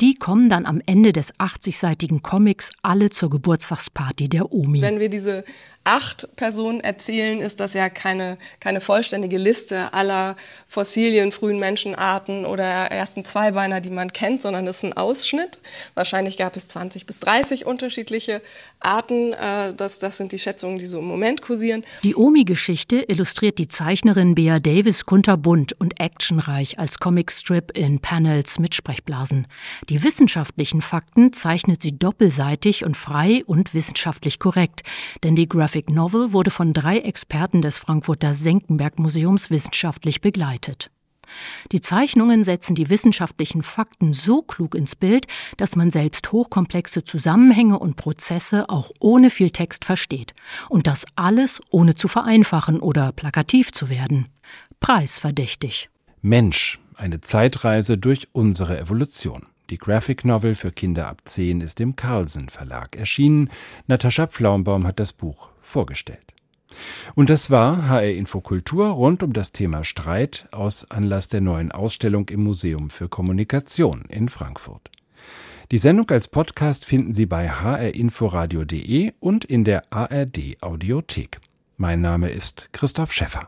Die 0.00 0.14
kommen 0.14 0.48
dann 0.48 0.66
am 0.66 0.80
Ende 0.86 1.12
des 1.12 1.34
80-seitigen 1.34 2.22
Comics 2.22 2.70
alle 2.82 3.10
zur 3.10 3.30
Geburtstagsparty 3.30 4.28
der 4.28 4.52
Omi. 4.52 4.82
Wenn 4.82 5.00
wir 5.00 5.08
diese 5.08 5.44
acht 5.86 6.34
Personen 6.34 6.80
erzählen, 6.80 7.40
ist 7.40 7.60
das 7.60 7.74
ja 7.74 7.88
keine, 7.88 8.38
keine 8.58 8.80
vollständige 8.80 9.38
Liste 9.38 9.94
aller 9.94 10.36
Fossilien, 10.66 11.30
frühen 11.30 11.60
Menschenarten 11.60 12.44
oder 12.44 12.64
ersten 12.64 13.24
Zweibeiner, 13.24 13.80
die 13.80 13.90
man 13.90 14.12
kennt, 14.12 14.42
sondern 14.42 14.66
es 14.66 14.78
ist 14.78 14.84
ein 14.84 14.92
Ausschnitt. 14.94 15.45
Wahrscheinlich 15.94 16.36
gab 16.36 16.56
es 16.56 16.68
20 16.68 17.06
bis 17.06 17.20
30 17.20 17.66
unterschiedliche 17.66 18.42
Arten. 18.80 19.32
Äh, 19.32 19.74
das, 19.74 19.98
das 19.98 20.16
sind 20.16 20.32
die 20.32 20.38
Schätzungen, 20.38 20.78
die 20.78 20.86
so 20.86 20.98
im 20.98 21.06
Moment 21.06 21.42
kursieren. 21.42 21.84
Die 22.02 22.14
Omi-Geschichte 22.14 23.04
illustriert 23.08 23.58
die 23.58 23.68
Zeichnerin 23.68 24.34
Bea 24.34 24.58
Davis 24.58 25.04
kunterbunt 25.04 25.72
und 25.78 26.00
actionreich 26.00 26.78
als 26.78 26.98
Comicstrip 26.98 27.76
in 27.76 28.00
Panels 28.00 28.58
mit 28.58 28.74
Sprechblasen. 28.74 29.46
Die 29.88 30.02
wissenschaftlichen 30.02 30.82
Fakten 30.82 31.32
zeichnet 31.32 31.82
sie 31.82 31.98
doppelseitig 31.98 32.84
und 32.84 32.96
frei 32.96 33.42
und 33.46 33.74
wissenschaftlich 33.74 34.38
korrekt, 34.38 34.82
denn 35.24 35.36
die 35.36 35.48
Graphic 35.48 35.90
Novel 35.90 36.32
wurde 36.32 36.50
von 36.50 36.72
drei 36.72 36.98
Experten 36.98 37.62
des 37.62 37.78
Frankfurter 37.78 38.34
Senckenberg 38.34 38.98
Museums 38.98 39.50
wissenschaftlich 39.50 40.20
begleitet. 40.20 40.90
Die 41.72 41.80
Zeichnungen 41.80 42.44
setzen 42.44 42.74
die 42.74 42.90
wissenschaftlichen 42.90 43.62
Fakten 43.62 44.12
so 44.12 44.42
klug 44.42 44.74
ins 44.74 44.96
Bild, 44.96 45.26
dass 45.56 45.76
man 45.76 45.90
selbst 45.90 46.32
hochkomplexe 46.32 47.04
Zusammenhänge 47.04 47.78
und 47.78 47.96
Prozesse 47.96 48.68
auch 48.68 48.90
ohne 49.00 49.30
viel 49.30 49.50
Text 49.50 49.84
versteht. 49.84 50.34
Und 50.68 50.86
das 50.86 51.04
alles 51.16 51.60
ohne 51.70 51.94
zu 51.94 52.08
vereinfachen 52.08 52.80
oder 52.80 53.12
plakativ 53.12 53.72
zu 53.72 53.88
werden. 53.88 54.28
Preisverdächtig. 54.80 55.88
Mensch, 56.22 56.78
eine 56.96 57.20
Zeitreise 57.20 57.98
durch 57.98 58.28
unsere 58.32 58.78
Evolution. 58.78 59.46
Die 59.70 59.78
Graphic 59.78 60.24
Novel 60.24 60.54
für 60.54 60.70
Kinder 60.70 61.08
ab 61.08 61.22
10 61.24 61.60
ist 61.60 61.80
im 61.80 61.96
Carlsen 61.96 62.48
Verlag 62.48 62.94
erschienen. 62.94 63.50
Natascha 63.88 64.28
Pflaumbaum 64.28 64.86
hat 64.86 65.00
das 65.00 65.12
Buch 65.12 65.50
vorgestellt. 65.60 66.35
Und 67.14 67.30
das 67.30 67.50
war 67.50 67.88
HR 67.88 68.12
Infokultur 68.12 68.88
rund 68.88 69.22
um 69.22 69.32
das 69.32 69.50
Thema 69.50 69.84
Streit 69.84 70.48
aus 70.52 70.90
Anlass 70.90 71.28
der 71.28 71.40
neuen 71.40 71.72
Ausstellung 71.72 72.28
im 72.28 72.42
Museum 72.42 72.90
für 72.90 73.08
Kommunikation 73.08 74.04
in 74.08 74.28
Frankfurt. 74.28 74.90
Die 75.72 75.78
Sendung 75.78 76.10
als 76.10 76.28
Podcast 76.28 76.84
finden 76.84 77.12
Sie 77.12 77.26
bei 77.26 77.48
hrinforadio.de 77.48 79.14
und 79.18 79.44
in 79.44 79.64
der 79.64 79.92
ARD 79.92 80.58
Audiothek. 80.60 81.38
Mein 81.76 82.00
Name 82.00 82.30
ist 82.30 82.68
Christoph 82.72 83.12
Schäffer. 83.12 83.46